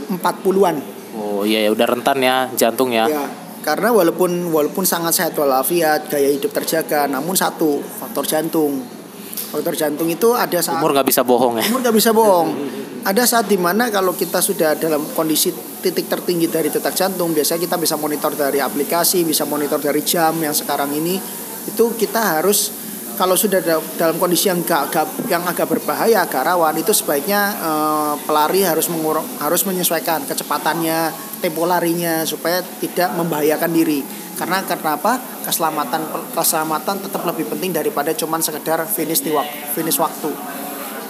[0.10, 0.82] 40-an
[1.14, 3.06] Oh iya ya udah rentan ya jantung ya.
[3.06, 3.22] ya
[3.62, 8.82] karena walaupun walaupun sangat sehat walafiat gaya hidup terjaga namun satu faktor jantung
[9.52, 11.64] faktor jantung itu ada saat Umur nggak bisa bohong ya.
[11.68, 12.50] umur nggak bisa bohong.
[13.02, 17.66] Ada saat di mana kalau kita sudah dalam kondisi titik tertinggi dari detak jantung biasanya
[17.66, 21.20] kita bisa monitor dari aplikasi bisa monitor dari jam yang sekarang ini.
[21.68, 22.72] Itu kita harus
[23.18, 27.42] kalau sudah da- dalam kondisi yang gak, agak- yang agak berbahaya agak rawan itu sebaiknya
[27.54, 34.02] eh, pelari harus mengurang harus menyesuaikan kecepatannya tempo larinya supaya tidak membahayakan diri
[34.42, 36.02] karena kenapa keselamatan
[36.34, 40.34] keselamatan tetap lebih penting daripada cuman sekedar finish di waktu finish waktu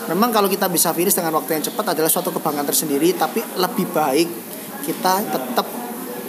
[0.09, 3.85] Memang kalau kita bisa finish dengan waktu yang cepat adalah suatu kebanggaan tersendiri, tapi lebih
[3.93, 4.27] baik
[4.83, 5.67] kita tetap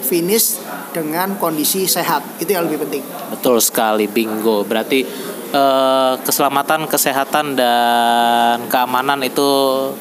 [0.04, 0.60] finish
[0.92, 2.36] dengan kondisi sehat.
[2.36, 3.02] Itu yang lebih penting.
[3.32, 4.62] Betul sekali bingo.
[4.68, 5.02] Berarti
[5.56, 9.48] eh, keselamatan, kesehatan dan keamanan itu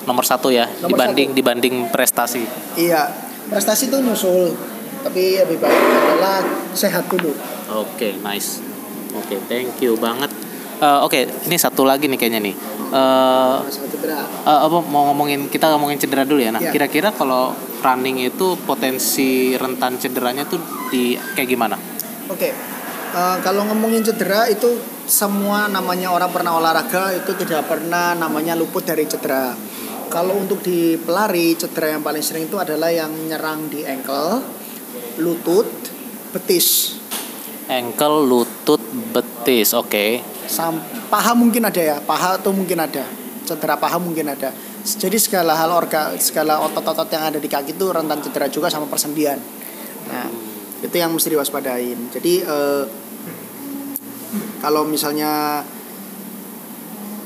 [0.03, 2.43] nomor satu ya Nomor dibanding dibanding prestasi.
[2.75, 3.07] Iya,
[3.47, 4.51] prestasi itu nyusul,
[5.01, 6.39] tapi lebih baik adalah
[6.71, 7.33] sehat dulu.
[7.73, 8.61] Oke, nice.
[9.11, 10.31] Oke, thank you banget.
[10.81, 12.55] Eh, Oke, ini satu lagi nih kayaknya nih.
[12.91, 14.19] Eh, cedera.
[14.43, 16.51] eh, apa mau ngomongin kita ngomongin cedera dulu ya.
[16.51, 16.71] Nah, Iya.
[16.73, 21.77] kira-kira kalau running itu potensi rentan cederanya tuh di kayak gimana?
[22.27, 22.49] Oke,
[23.13, 28.83] eh, kalau ngomongin cedera itu semua namanya orang pernah olahraga itu tidak pernah namanya luput
[28.83, 29.53] dari cedera.
[30.11, 34.43] Kalau untuk di pelari cedera yang paling sering itu adalah yang nyerang di ankle,
[35.19, 35.67] lutut,
[36.31, 36.99] betis,
[37.71, 38.81] Ankle, lutut,
[39.15, 39.71] betis.
[39.71, 40.19] Oke.
[40.51, 40.75] sam
[41.07, 43.07] paha mungkin ada ya, paha tuh mungkin ada,
[43.47, 44.51] cedera paha mungkin ada.
[44.81, 48.89] Jadi segala hal orga, segala otot-otot yang ada di kaki itu rentan cedera juga sama
[48.91, 49.39] persendian.
[50.09, 50.27] Nah,
[50.81, 52.11] itu yang mesti diwaspadain.
[52.11, 52.83] Jadi eh,
[54.59, 55.63] kalau misalnya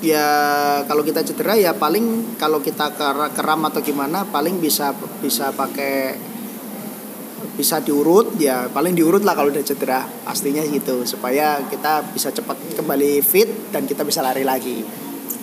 [0.04, 0.28] ya
[0.86, 6.14] kalau kita cedera ya paling kalau kita ker- keram atau gimana paling bisa bisa pakai
[7.56, 12.56] bisa diurut ya paling diurut lah kalau udah cedera pastinya gitu supaya kita bisa cepat
[12.76, 14.84] kembali fit dan kita bisa lari lagi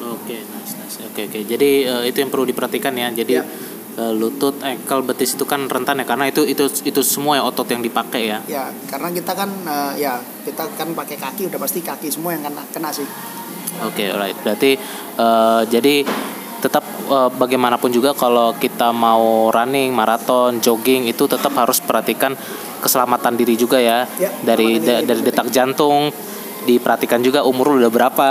[0.02, 0.98] Oke, nice, nice.
[1.06, 1.46] Oke, oke.
[1.46, 3.06] Jadi eh, itu yang perlu diperhatikan ya.
[3.14, 3.46] Jadi Ya.
[3.94, 7.70] eh, lutut, ankle, betis itu kan rentan ya karena itu itu itu semua ya otot
[7.70, 8.42] yang dipakai ya.
[8.50, 12.42] ya karena kita kan eh, ya kita kan pakai kaki udah pasti kaki semua yang
[12.42, 13.06] kena kena sih
[13.86, 14.34] Oke, alright.
[14.42, 14.74] Berarti
[15.16, 15.94] eh, jadi
[16.62, 22.38] tetap eh, bagaimanapun juga kalau kita mau running, maraton, jogging itu tetap harus perhatikan
[22.78, 24.06] keselamatan diri juga ya.
[24.16, 26.14] Ya, dari da- dari detak jantung
[26.62, 28.26] diperhatikan juga umur lu udah berapa.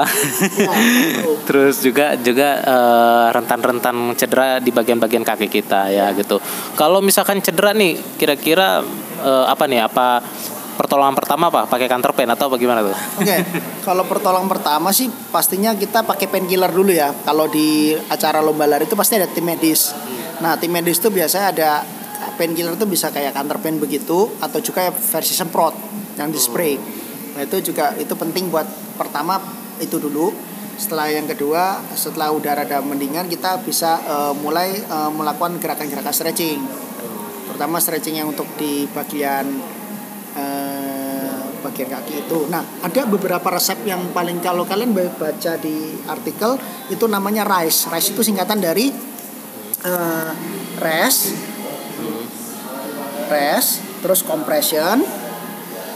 [0.56, 0.72] Ya.
[1.48, 6.40] Terus juga juga eh, rentan-rentan cedera di bagian-bagian kaki kita ya gitu.
[6.80, 8.80] Kalau misalkan cedera nih, kira-kira
[9.20, 9.84] eh, apa nih?
[9.84, 10.24] Apa
[10.82, 11.70] pertolongan pertama apa?
[11.70, 12.98] Pakai counter pain atau bagaimana tuh?
[13.22, 13.38] Oke,
[13.86, 17.14] kalau pertolongan pertama sih pastinya kita pakai painkiller dulu ya.
[17.22, 19.94] Kalau di acara lomba lari itu pasti ada tim medis.
[20.42, 21.70] Nah, tim medis itu biasanya ada
[22.42, 25.78] painkiller itu bisa kayak counter pain begitu atau juga versi semprot
[26.18, 26.74] yang di spray.
[27.38, 28.66] Nah, itu juga itu penting buat
[28.98, 29.38] pertama
[29.78, 30.34] itu dulu
[30.82, 36.58] setelah yang kedua setelah udah rada mendingan kita bisa uh, mulai uh, melakukan gerakan-gerakan stretching
[37.46, 39.46] terutama stretching yang untuk di bagian
[41.62, 46.58] bagian kaki itu nah ada beberapa resep yang paling kalau kalian baca di artikel
[46.90, 48.90] itu namanya RICE RICE itu singkatan dari
[49.86, 50.32] uh,
[50.82, 51.38] rest
[53.30, 55.06] rest terus compression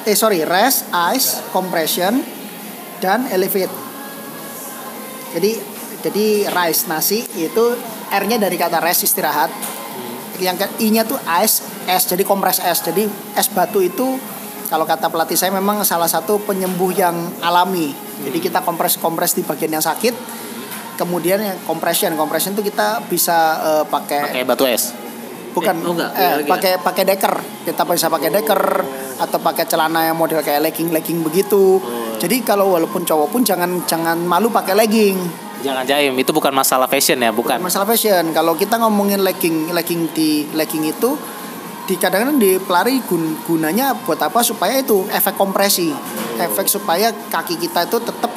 [0.05, 2.21] eh sorry rest ice compression
[3.01, 3.73] dan elevate
[5.35, 5.51] jadi
[5.99, 7.65] jadi rice nasi itu
[8.13, 9.51] R-nya dari kata rest istirahat.
[10.37, 12.79] Yang I-nya tuh ice es jadi kompres es.
[12.85, 14.15] Jadi es batu itu
[14.65, 17.93] kalau kata pelatih saya memang salah satu penyembuh yang alami.
[18.25, 20.13] Jadi kita kompres-kompres di bagian yang sakit.
[20.95, 24.95] Kemudian yang compression, compression itu kita bisa uh, pakai pakai batu es.
[25.55, 27.35] Bukan, eh, oh eh, pakai pakai deker.
[27.63, 28.61] Kita bisa pakai deker
[29.15, 31.79] atau pakai celana yang model kayak legging legging begitu.
[31.79, 32.15] Oh.
[32.19, 35.19] Jadi kalau walaupun cowok pun jangan jangan malu pakai legging.
[35.63, 37.57] Jangan jaim, itu bukan masalah fashion ya, bukan.
[37.57, 38.35] bukan masalah fashion.
[38.35, 41.15] Kalau kita ngomongin legging legging di legging itu
[41.85, 44.41] di kadang-kadang di pelari gun, gunanya buat apa?
[44.41, 45.93] Supaya itu efek kompresi
[46.35, 48.31] efek supaya kaki kita itu tetap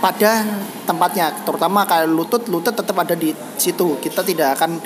[0.00, 0.44] pada
[0.88, 1.32] tempatnya.
[1.44, 4.00] Terutama kalau lutut lutut tetap ada di situ.
[4.00, 4.80] Kita tidak akan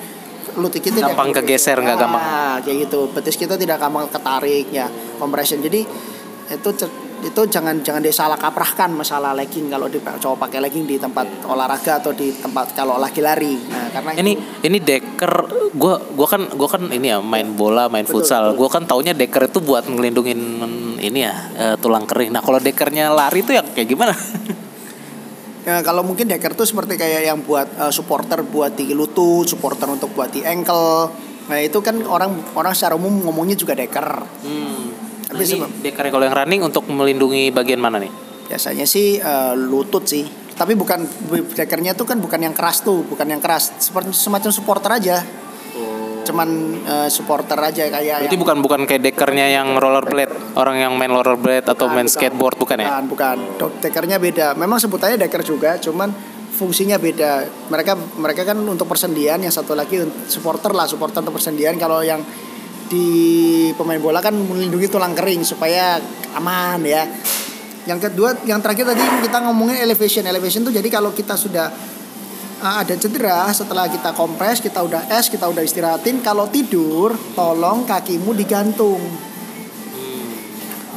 [0.58, 2.22] lutut kita gampang kegeser nggak gampang.
[2.22, 3.06] ah, kayak gitu.
[3.14, 4.90] Betis kita tidak gampang ketarik ya
[5.22, 5.86] compression jadi
[6.48, 6.68] itu
[7.18, 11.98] itu jangan jangan disalah kaprahkan masalah legging kalau di cowok pakai legging di tempat olahraga
[11.98, 15.34] atau di tempat kalau lagi lari nah karena ini itu, ini deker
[15.74, 18.58] gua gua kan gua kan ini ya main bola main betul, futsal betul.
[18.62, 20.40] gua kan taunya deker itu buat ngelindungin
[21.02, 24.14] ini ya uh, tulang kering nah kalau dekernya lari itu ya kayak gimana
[25.68, 29.84] Ya, kalau mungkin deker tuh seperti kayak yang buat uh, supporter buat di lutut, supporter
[29.92, 31.12] untuk buat di ankle.
[31.44, 34.24] Nah itu kan orang orang secara umum ngomongnya juga deker.
[34.48, 34.97] Hmm.
[35.28, 38.10] Tapi nah, kalau yang running untuk melindungi bagian mana nih?
[38.48, 40.24] Biasanya sih uh, lutut sih.
[40.58, 41.04] Tapi bukan
[41.54, 43.76] dekernya tuh kan bukan yang keras tuh, bukan yang keras.
[43.78, 45.16] Seperti semacam supporter aja
[46.28, 46.48] cuman
[46.84, 51.08] uh, supporter aja kayak Berarti yang, bukan bukan kayak dekernya yang rollerblade, orang yang main
[51.08, 52.88] rollerblade atau main bukan, skateboard bukan ya?
[53.00, 53.04] Bukan,
[53.56, 53.70] bukan.
[53.80, 54.52] Dekernya beda.
[54.60, 56.12] Memang sebutannya deker juga, cuman
[56.52, 57.48] fungsinya beda.
[57.72, 61.80] Mereka mereka kan untuk persendian, yang satu lagi supporter lah, supporter untuk persendian.
[61.80, 62.20] Kalau yang
[62.88, 63.08] di
[63.76, 66.00] pemain bola kan melindungi tulang kering supaya
[66.34, 67.04] aman ya.
[67.88, 70.24] Yang kedua, yang terakhir tadi kita ngomongin elevation.
[70.28, 71.72] Elevation tuh jadi kalau kita sudah
[72.62, 77.86] uh, ada cedera setelah kita kompres kita udah es kita udah istirahatin kalau tidur tolong
[77.86, 78.98] kakimu digantung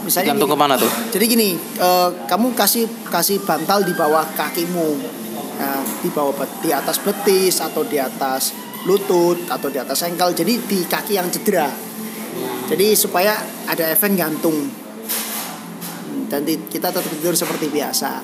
[0.02, 4.90] misalnya gantung ke mana tuh jadi gini uh, kamu kasih kasih bantal di bawah kakimu
[5.62, 6.34] nah, di bawah
[6.66, 11.30] di atas betis atau di atas lutut atau di atas engkel jadi di kaki yang
[11.30, 11.70] cedera.
[12.72, 13.36] Jadi supaya
[13.68, 14.72] ada efek gantung.
[16.32, 18.24] Dan kita tetap tidur seperti biasa.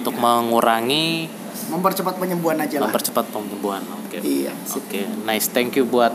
[0.00, 1.28] Untuk mengurangi
[1.70, 2.90] mempercepat penyembuhan aja lah.
[2.90, 4.18] mempercepat penyembuhan oke.
[4.18, 4.20] Okay.
[4.20, 4.52] iya.
[4.52, 5.04] Oke okay.
[5.24, 5.48] nice.
[5.48, 6.10] Thank you buat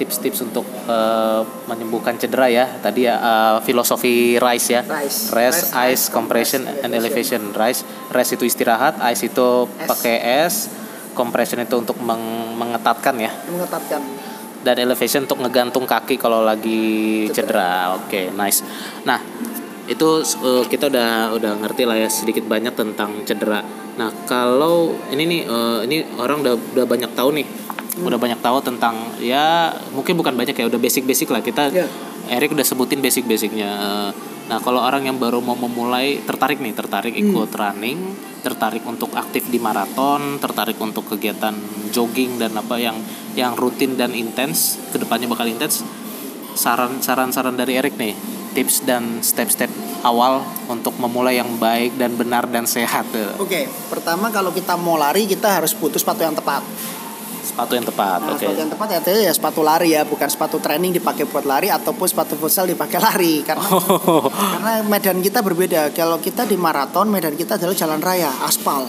[0.00, 2.66] tips-tips untuk uh, menyembuhkan cedera ya.
[2.80, 4.82] Tadi ya uh, filosofi rise ya.
[4.82, 5.30] Rise.
[5.30, 7.52] rest, ice, compression, and elevation.
[7.52, 10.79] Rise rest itu istirahat ice itu pakai es
[11.12, 14.02] compression itu untuk meng mengetatkan ya mengetatkan
[14.60, 17.96] dan elevation untuk ngegantung kaki kalau lagi cedera, cedera.
[17.96, 18.60] oke okay, nice
[19.08, 19.18] nah
[19.90, 23.64] itu uh, kita udah udah ngerti lah ya sedikit banyak tentang cedera
[24.00, 28.08] Nah kalau ini nih uh, ini orang udah udah banyak tahu nih, hmm.
[28.08, 31.68] udah banyak tahu tentang ya mungkin bukan banyak ya udah basic-basic lah kita.
[31.68, 31.90] Yeah.
[32.32, 33.72] Erik udah sebutin basic-basicnya.
[34.48, 37.22] Nah kalau orang yang baru mau memulai tertarik nih, tertarik hmm.
[37.28, 37.98] ikut running,
[38.40, 41.54] tertarik untuk aktif di maraton, tertarik untuk kegiatan
[41.94, 42.96] jogging dan apa yang
[43.38, 45.84] yang rutin dan intens, ke depannya bakal intens.
[46.56, 49.70] Saran saran saran dari Erik nih tips dan step-step
[50.02, 53.06] awal untuk memulai yang baik dan benar dan sehat.
[53.14, 53.64] Oke, okay.
[53.86, 56.64] pertama kalau kita mau lari kita harus butuh sepatu yang tepat.
[57.60, 58.40] Sepatu yang tepat, nah, oke.
[58.40, 58.46] Okay.
[58.48, 62.08] Sepatu yang tepat ya, ya sepatu lari ya, bukan sepatu training dipakai buat lari ataupun
[62.08, 64.32] sepatu futsal dipakai lari karena oh.
[64.32, 65.92] karena medan kita berbeda.
[65.92, 68.88] Kalau kita di maraton medan kita adalah jalan raya, aspal.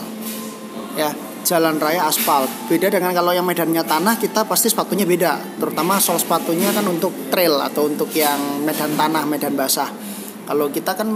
[0.96, 1.12] Ya,
[1.44, 2.48] jalan raya aspal.
[2.72, 5.60] Beda dengan kalau yang medannya tanah kita pasti sepatunya beda.
[5.60, 9.92] Terutama sol sepatunya kan untuk trail atau untuk yang medan tanah, medan basah.
[10.48, 11.12] Kalau kita kan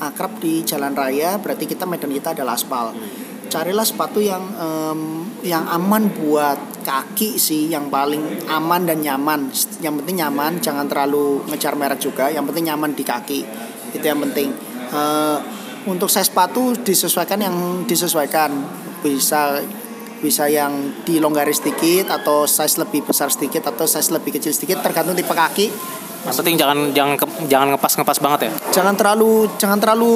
[0.00, 2.96] akrab di jalan raya berarti kita medan kita adalah aspal.
[3.50, 9.52] Carilah sepatu yang um, yang aman buat kaki sih, yang paling aman dan nyaman.
[9.80, 12.28] Yang penting nyaman, jangan terlalu ngejar merek juga.
[12.28, 13.40] Yang penting nyaman di kaki.
[13.94, 14.50] Itu yang penting.
[14.90, 15.38] Uh,
[15.88, 17.56] untuk size sepatu disesuaikan yang
[17.88, 18.52] disesuaikan
[19.00, 19.64] bisa
[20.20, 25.16] bisa yang dilonggarin sedikit atau size lebih besar sedikit atau size lebih kecil sedikit tergantung
[25.16, 25.72] tipe kaki.
[26.28, 27.14] Yang penting jangan jangan
[27.48, 28.50] jangan ngepas ngepas banget ya.
[28.80, 30.12] Jangan terlalu jangan terlalu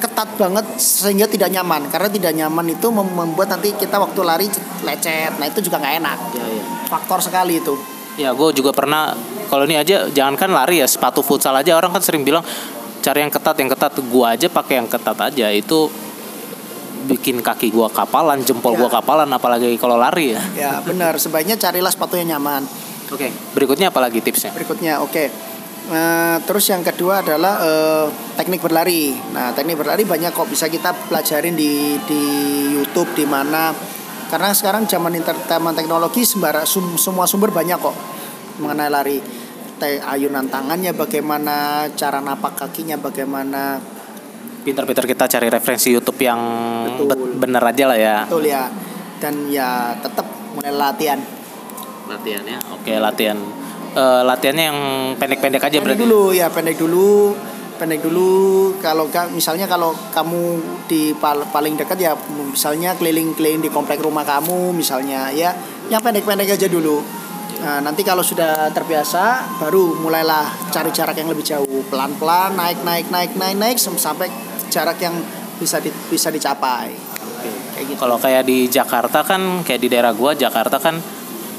[0.00, 1.86] ketat banget sehingga tidak nyaman.
[1.92, 4.46] Karena tidak nyaman itu mem- membuat nanti kita waktu lari
[4.82, 5.36] lecet.
[5.36, 6.18] Nah itu juga nggak enak.
[6.34, 6.64] Ya, ya.
[6.88, 7.76] faktor sekali itu.
[8.18, 9.14] Ya gue juga pernah
[9.46, 11.76] kalau ini aja jangankan lari ya sepatu futsal aja.
[11.76, 12.42] Orang kan sering bilang
[13.04, 13.92] cari yang ketat yang ketat.
[14.00, 15.46] Gue aja pakai yang ketat aja.
[15.52, 15.92] Itu
[17.00, 18.84] bikin kaki gua kapalan jempol Ya.
[18.84, 20.42] gua kapalan apalagi kalau lari ya.
[20.56, 21.16] Ya benar.
[21.16, 22.64] Sebaiknya carilah sepatu yang nyaman.
[23.10, 24.54] Oke berikutnya apalagi tipsnya?
[24.54, 25.26] Berikutnya oke
[25.80, 28.06] Eh, terus yang kedua adalah eh,
[28.36, 29.16] teknik berlari.
[29.32, 32.22] Nah, teknik berlari banyak kok bisa kita pelajarin di di
[32.70, 33.72] YouTube di mana
[34.28, 37.96] karena sekarang zaman entertainment teknologi sembara sum- semua sumber banyak kok
[38.60, 39.18] mengenai lari.
[39.80, 43.80] Te- ayunan tangannya bagaimana, cara napak kakinya bagaimana.
[44.60, 46.36] pinter-pinter kita cari referensi YouTube yang
[46.84, 47.08] Betul.
[47.08, 48.68] bet- bener aja lah ya Betul ya.
[49.16, 51.16] Dan ya tetap mulai latihan.
[52.04, 53.38] latihan ya oke latihan
[53.90, 54.78] Eh, latihannya yang
[55.18, 56.02] pendek-pendek aja pendek berarti?
[56.06, 57.34] dulu ya pendek dulu.
[57.74, 58.30] Pendek dulu
[58.76, 64.20] kalau ka- misalnya kalau kamu di pal- paling dekat ya misalnya keliling-keliling di komplek rumah
[64.22, 65.56] kamu misalnya ya
[65.88, 67.00] yang pendek-pendek aja dulu.
[67.60, 71.80] Nah, nanti kalau sudah terbiasa baru mulailah cari jarak yang lebih jauh.
[71.88, 74.28] Pelan-pelan naik naik naik naik naik sam- sampai
[74.68, 75.16] jarak yang
[75.56, 76.92] bisa di- bisa dicapai.
[77.74, 77.98] Kayak gitu.
[77.98, 81.00] Kalau kayak di Jakarta kan kayak di daerah gua Jakarta kan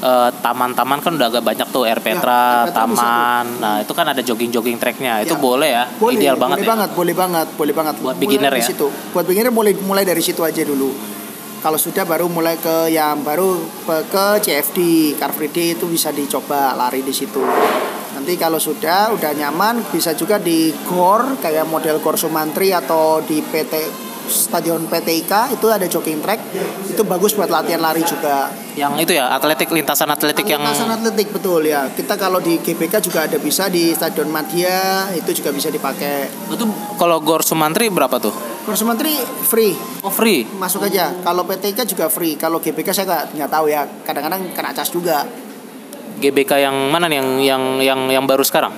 [0.02, 3.44] eh, taman-taman kan udah agak banyak tuh Air Petra, Air Petra bisa taman.
[3.58, 5.22] Nah, itu kan ada jogging-jogging tracknya.
[5.22, 5.40] Itu Ya.
[5.40, 5.84] boleh ya.
[5.94, 6.66] boleh, Ideal boleh banget ya.
[6.68, 7.94] banget, boleh banget, boleh banget.
[7.96, 8.64] Buat Mulai beginner ya?
[8.66, 8.86] Situ.
[9.10, 10.90] Buat beginner mulai mulai dari situ aja dulu.
[11.62, 13.54] Kalau sudah baru mulai ke yang baru
[13.86, 14.78] ke, ke CFD,
[15.14, 17.38] Car Free Day itu bisa dicoba lari di situ.
[18.12, 23.38] Nanti kalau sudah udah nyaman bisa juga di GOR kayak model GOR Sumantri atau di
[23.40, 23.74] PT
[24.26, 26.40] Stadion PTIK itu ada jogging track
[26.86, 28.48] itu bagus buat latihan lari juga.
[28.72, 31.88] Yang itu ya, atletik lintasan atletik yang Lintasan atletik betul ya.
[31.88, 36.28] Kita kalau di GBK juga ada bisa di Stadion Madia itu juga bisa dipakai.
[36.48, 36.64] itu
[36.96, 38.32] kalau Gor Sumantri berapa tuh?
[38.62, 39.74] Kursus menteri free
[40.06, 40.46] Oh, free.
[40.54, 41.10] masuk aja.
[41.20, 42.38] Kalau PTK juga free.
[42.38, 43.82] Kalau GBK saya nggak nggak tahu ya.
[44.06, 45.26] Kadang-kadang kena cas juga.
[46.22, 48.70] GBK yang mana nih yang yang yang yang baru sekarang?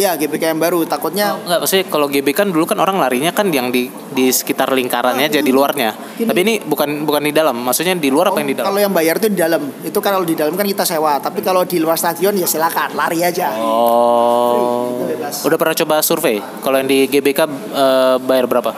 [0.00, 0.88] Ya GBK yang baru.
[0.88, 4.72] Takutnya Enggak, maksudnya kalau GB kan dulu kan orang larinya kan yang di di sekitar
[4.72, 5.92] lingkarannya aja di luarnya.
[6.16, 6.24] Gini.
[6.24, 7.60] Tapi ini bukan bukan di dalam.
[7.60, 8.72] Maksudnya di luar apa yang di dalam?
[8.72, 9.62] kalau yang bayar itu di dalam.
[9.84, 11.20] Itu kalau di dalam kan kita sewa.
[11.20, 13.52] Tapi kalau di luar stadion ya silakan lari aja.
[13.60, 14.48] Oh.
[14.48, 15.34] Free, itu bebas.
[15.44, 16.40] Udah pernah coba survei?
[16.40, 18.72] Kalau yang di GBK eh, bayar berapa?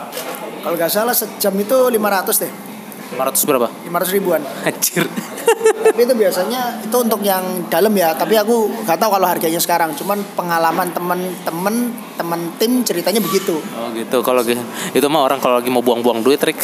[0.59, 2.72] Kalau nggak salah sejam itu 500 deh.
[3.13, 3.67] 500 berapa?
[3.89, 4.41] 500 ribuan.
[4.67, 5.05] Anjir.
[5.83, 8.15] tapi itu biasanya itu untuk yang dalam ya.
[8.17, 9.93] Tapi aku nggak tahu kalau harganya sekarang.
[9.93, 11.75] Cuman pengalaman temen-temen
[12.17, 13.57] temen tim ceritanya begitu.
[13.77, 14.21] Oh gitu.
[14.25, 14.61] Kalau gitu
[14.93, 16.57] itu mah orang kalau lagi mau buang-buang duit trik.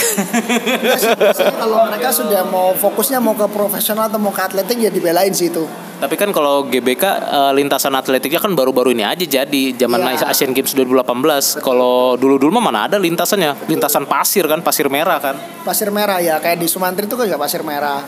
[1.23, 5.31] Biasanya kalau mereka sudah mau fokusnya mau ke profesional atau mau ke atletik ya dibelain
[5.33, 5.65] sih itu.
[5.99, 10.31] Tapi kan kalau GBK eh, lintasan atletiknya kan baru-baru ini aja jadi zaman Iya.
[10.31, 11.59] Asian Games 2018.
[11.59, 13.67] Kalau dulu-dulu mah mana ada lintasannya?
[13.67, 15.35] Lintasan pasir kan, pasir merah kan.
[15.67, 17.99] Pasir merah ya kayak di Sumantri itu kan juga pasir merah.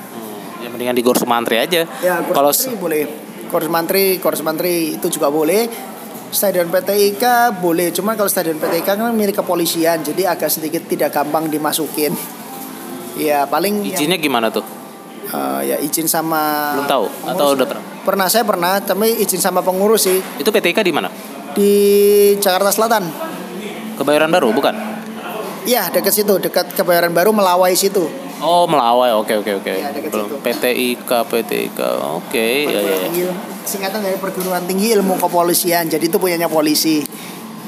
[0.64, 1.84] Ya mendingan di Gor Sumantri aja.
[2.00, 3.32] Ya kalau boleh.
[3.52, 5.68] Korps Mantri, Korps Mantri itu juga boleh.
[6.32, 11.52] Stadion PTIK boleh, cuman kalau Stadion PTIK kan milik kepolisian, jadi agak sedikit tidak gampang
[11.52, 12.16] dimasukin.
[13.20, 14.64] Ya paling yang- izinnya gimana tuh?
[15.24, 17.55] Eh, ya izin sama Belum tahu atau pengurus.
[17.55, 17.84] udah pernah?
[18.01, 21.09] Pernah saya pernah, tapi izin sama pengurus sih Itu PTK di mana?
[21.51, 21.72] di
[22.39, 23.03] Jakarta Selatan.
[23.99, 24.72] Kebayoran Baru bukan?
[25.61, 28.07] Iya dekat situ, dekat Kebayoran Baru Melawai situ.
[28.41, 29.69] Oh Melawai, oke oke oke.
[29.69, 30.41] Iya, Belum.
[30.41, 32.82] PTIK PTIK, oke ya ya.
[32.82, 32.97] ya.
[33.05, 33.24] Tinggi,
[33.61, 37.05] singkatan dari perguruan tinggi ilmu kepolisian, jadi itu punyanya polisi.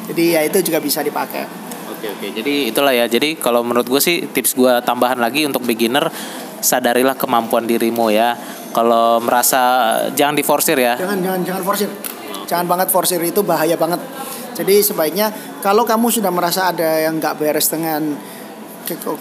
[0.10, 1.46] Jadi ya itu juga bisa dipakai.
[1.94, 2.26] Oke oke.
[2.34, 3.06] Jadi itulah ya.
[3.06, 6.10] Jadi kalau menurut gue sih tips gue tambahan lagi untuk beginner
[6.64, 8.40] sadarilah kemampuan dirimu ya.
[8.74, 10.98] Kalau merasa jangan diforsir ya.
[10.98, 11.90] Jangan jangan jangan forsir.
[12.50, 14.00] Jangan banget forsir itu bahaya banget.
[14.54, 15.30] Jadi sebaiknya
[15.62, 18.16] kalau kamu sudah merasa ada yang nggak beres dengan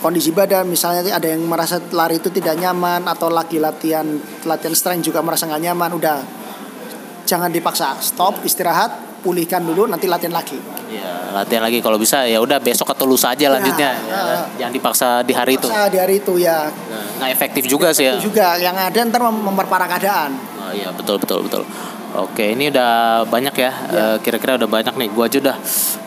[0.03, 4.05] kondisi badan, misalnya ada yang merasa lari itu tidak nyaman atau lagi latihan
[4.43, 6.17] latihan strength juga merasa nggak nyaman, udah
[7.25, 10.59] jangan dipaksa, stop, istirahat, pulihkan dulu, nanti latihan lagi.
[10.91, 13.95] Ya, latihan lagi kalau bisa ya udah besok atau lusa aja lanjutnya.
[13.95, 14.41] Ya, ya.
[14.59, 15.71] Jangan dipaksa di hari itu.
[15.71, 16.67] Paksa di hari itu ya.
[16.69, 18.19] Nah, Nggak efektif juga sih ya.
[18.19, 20.35] Itu juga yang ada ntar mem- memperparah keadaan.
[20.59, 21.63] Oh iya betul betul betul.
[22.13, 23.73] Oke ini udah banyak ya.
[23.89, 25.09] Eh, Kira-kira udah banyak nih.
[25.13, 25.57] Gua aja udah.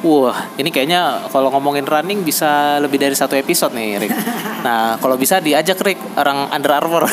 [0.06, 4.14] Wah ini kayaknya kalau ngomongin running bisa lebih dari satu episode nih Rick.
[4.66, 7.06] Nah kalau bisa diajak Rick orang Under Armour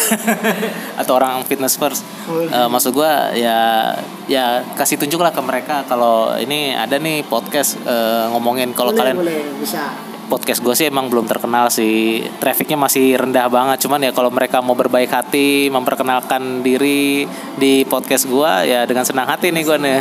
[1.00, 2.00] atau orang fitness first.
[2.28, 3.92] Eh, maksud gua ya
[4.24, 9.20] ya kasih tunjuk lah ke mereka kalau ini ada nih podcast eh, ngomongin kalau kalian
[9.20, 10.11] boleh bisa.
[10.32, 12.24] Podcast gue sih emang belum terkenal sih.
[12.40, 13.84] Trafficnya masih rendah banget.
[13.84, 17.28] Cuman ya kalau mereka mau berbaik hati memperkenalkan diri
[17.60, 20.00] di podcast gue ya dengan senang hati nih gue nih.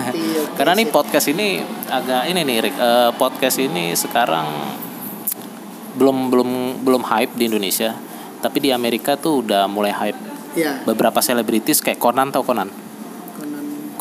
[0.55, 1.59] Karena nih podcast ini
[1.91, 2.75] agak ini nih Rick.
[2.79, 4.47] Eh, podcast ini sekarang
[5.99, 6.49] belum belum
[6.87, 7.91] belum hype di Indonesia.
[8.39, 10.31] Tapi di Amerika tuh udah mulai hype.
[10.51, 10.83] Iya.
[10.83, 12.67] beberapa selebritis kayak Conan tau Conan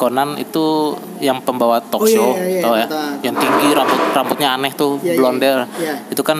[0.00, 0.40] Conan.
[0.40, 3.04] Itu yang pembawa talk Oh, iya, show iya, iya, tau ya betul.
[3.28, 5.94] yang tinggi rambut rambutnya aneh tuh Iya, iya, blonde iya.
[6.08, 6.38] itu kan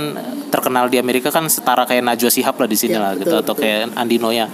[0.48, 3.44] terkenal di Amerika kan setara kayak Najwa Shihab lah di sini Iya, lah gitu betul,
[3.44, 4.48] atau kayak Andi Noya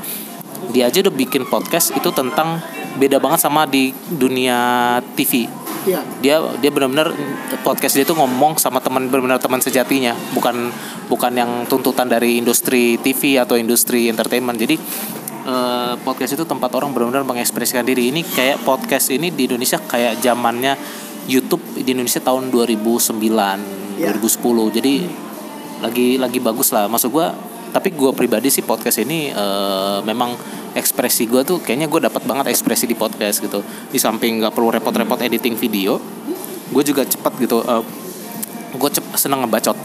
[0.74, 2.59] dia aja udah bikin podcast itu tentang
[2.98, 4.59] beda banget sama di dunia
[5.14, 5.46] TV
[5.86, 6.02] Iya.
[6.18, 7.14] dia dia benar-benar
[7.62, 10.74] podcast dia tuh ngomong sama teman benar-benar teman sejatinya bukan
[11.07, 14.74] bukan yang tuntutan dari industri TV atau industri entertainment jadi
[16.03, 18.12] podcast itu tempat orang benar-benar mengekspresikan diri.
[18.12, 20.76] Ini kayak podcast ini di Indonesia kayak zamannya
[21.26, 24.12] YouTube di Indonesia tahun 2009 Ya.
[24.12, 24.94] 2010 jadi
[25.80, 26.84] lagi lagi bagus lah.
[26.84, 27.32] Maksud gua
[27.72, 30.32] tapi gue pribadi sih podcast ini eh, memang
[30.76, 33.64] ekspresi gue tuh kayaknya gue dapat banget ekspresi di podcast gitu.
[33.88, 35.97] Di samping nggak perlu repot-repot editing video
[36.66, 37.62] gue juga cepat gitu
[38.76, 39.76] gue cep seneng ngebacot.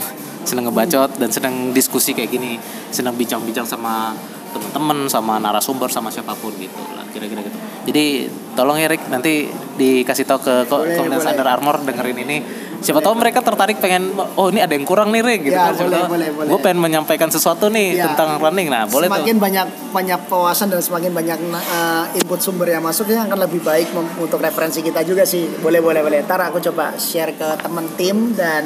[0.43, 2.59] Seneng ngebacot dan seneng diskusi kayak gini.
[2.91, 4.11] Seneng bincang-bincang sama
[4.51, 7.57] temen-temen sama narasumber sama siapa pun gitu lah kira-kira gitu.
[7.81, 11.25] Jadi tolong ya Rick nanti dikasih tahu ke komunitas.
[11.25, 12.37] Under Armour dengerin ini.
[12.81, 15.77] Siapa tahu mereka tertarik pengen oh ini ada yang kurang nih Rick gitu Ya, kan
[15.85, 16.49] boleh, boleh, boleh.
[16.49, 18.09] gue pengen menyampaikan sesuatu nih Ya.
[18.09, 18.73] tentang running.
[18.73, 23.05] Nah boleh semakin tuh banyak banyak wawasan dan semakin banyak uh, input sumber yang masuk
[23.05, 25.45] ya akan lebih baik untuk referensi kita juga sih.
[25.61, 26.25] Boleh boleh boleh.
[26.25, 28.65] Ntar aku coba share ke temen tim dan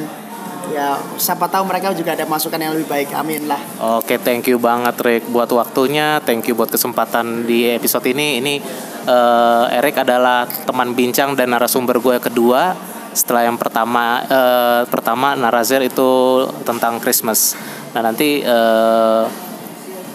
[0.72, 4.56] ya siapa tahu mereka juga ada masukan yang lebih baik amin lah Oke, thank you
[4.56, 8.40] banget Rick buat waktunya, thank you buat kesempatan di episode ini.
[8.40, 8.54] Ini
[9.04, 12.72] eh, Erik adalah teman bincang dan narasumber gue kedua.
[13.12, 17.52] Setelah yang pertama, eh, pertama Narazer itu tentang Christmas.
[17.92, 19.22] Nah nanti eh,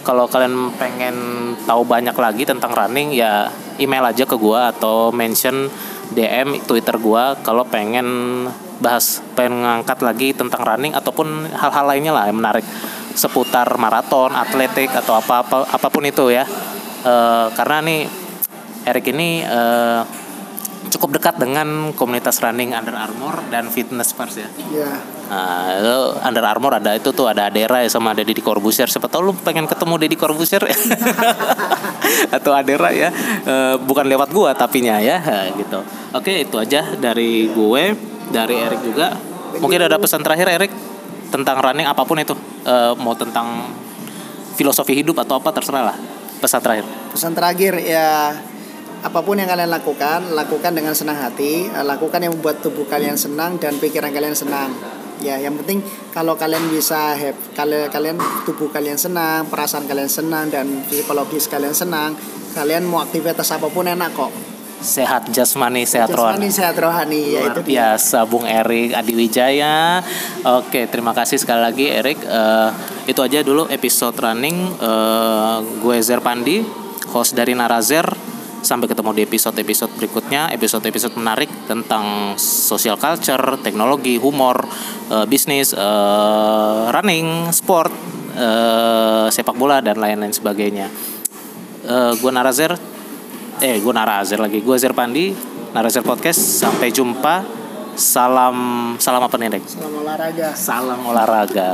[0.02, 1.16] kalau kalian pengen
[1.62, 3.46] tahu banyak lagi tentang running ya
[3.78, 5.70] email aja ke gue atau mention
[6.12, 8.06] DM Twitter gue kalau pengen
[8.82, 12.66] bahas pengen ngangkat lagi tentang running ataupun hal-hal lainnya lah yang menarik
[13.12, 16.44] seputar maraton, atletik atau apa apa apa pun itu ya.
[17.02, 18.00] Eh, karena nih
[18.82, 20.00] Erik ini eh,
[20.90, 24.48] cukup dekat dengan komunitas running Under Armour dan fitness first ya.
[24.72, 24.90] ya
[25.32, 28.84] Nah, itu Under Armour ada itu tuh ada Adera ya sama ada Deddy Corbuzier.
[28.84, 30.60] Siapa tahu lu pengen ketemu Deddy Corbuzier
[32.36, 33.08] atau Adera ya.
[33.42, 35.20] Eh, bukan lewat gua tapinya ya
[35.56, 35.80] gitu.
[36.12, 37.82] Oke, itu aja dari gue,
[38.28, 39.16] dari Erik juga.
[39.58, 40.72] Mungkin ada pesan terakhir Erik
[41.32, 42.36] tentang running apa pun itu.
[42.64, 43.72] Eh, mau tentang
[44.56, 45.96] filosofi hidup atau apa terserah lah.
[46.42, 46.86] Pesan terakhir.
[47.14, 48.34] pesan terakhir ya
[49.02, 53.58] apa pun yang kalian lakukan lakukan dengan senang hati lakukan yang membuat tubuh kalian senang
[53.58, 54.70] dan pikiran kalian senang
[55.20, 55.84] ya yang penting
[56.14, 58.16] kalau kalian bisa have kalian kalian
[58.48, 62.16] tubuh kalian senang perasaan kalian senang dan psikologis kalian senang
[62.56, 64.32] kalian mau aktivitas apa pun enak kok
[64.82, 66.42] Sehat jasmani, sehat rohani.
[66.42, 70.02] Jasmani sehat rohani ya itu biasa Bung Erik Adiwijaya.
[70.58, 72.18] Oke, terima kasih sekali lagi Erik.
[72.18, 72.70] Eh,
[73.06, 74.58] itu aja dulu episode running.
[74.74, 76.66] Eh, gue Zer Pandi,
[77.14, 78.10] host dari Narazer.
[78.62, 84.62] Sampai ketemu di episode-episode berikutnya, episode-episode menarik tentang social culture, teknologi, humor,
[85.10, 87.90] eh, bisnis, eh, running, sport,
[88.38, 90.86] eh, sepak bola dan lain-lain sebagainya.
[91.82, 92.78] Eh, gue Narazer,
[93.58, 95.34] eh gue Narazer lagi, gue Zer Pandi,
[95.74, 96.38] Narazer Podcast.
[96.38, 97.42] Sampai jumpa.
[97.92, 98.56] Salam
[98.96, 99.68] salam apa nih, Rek?
[99.68, 101.70] Salam olahraga Salam olahraga.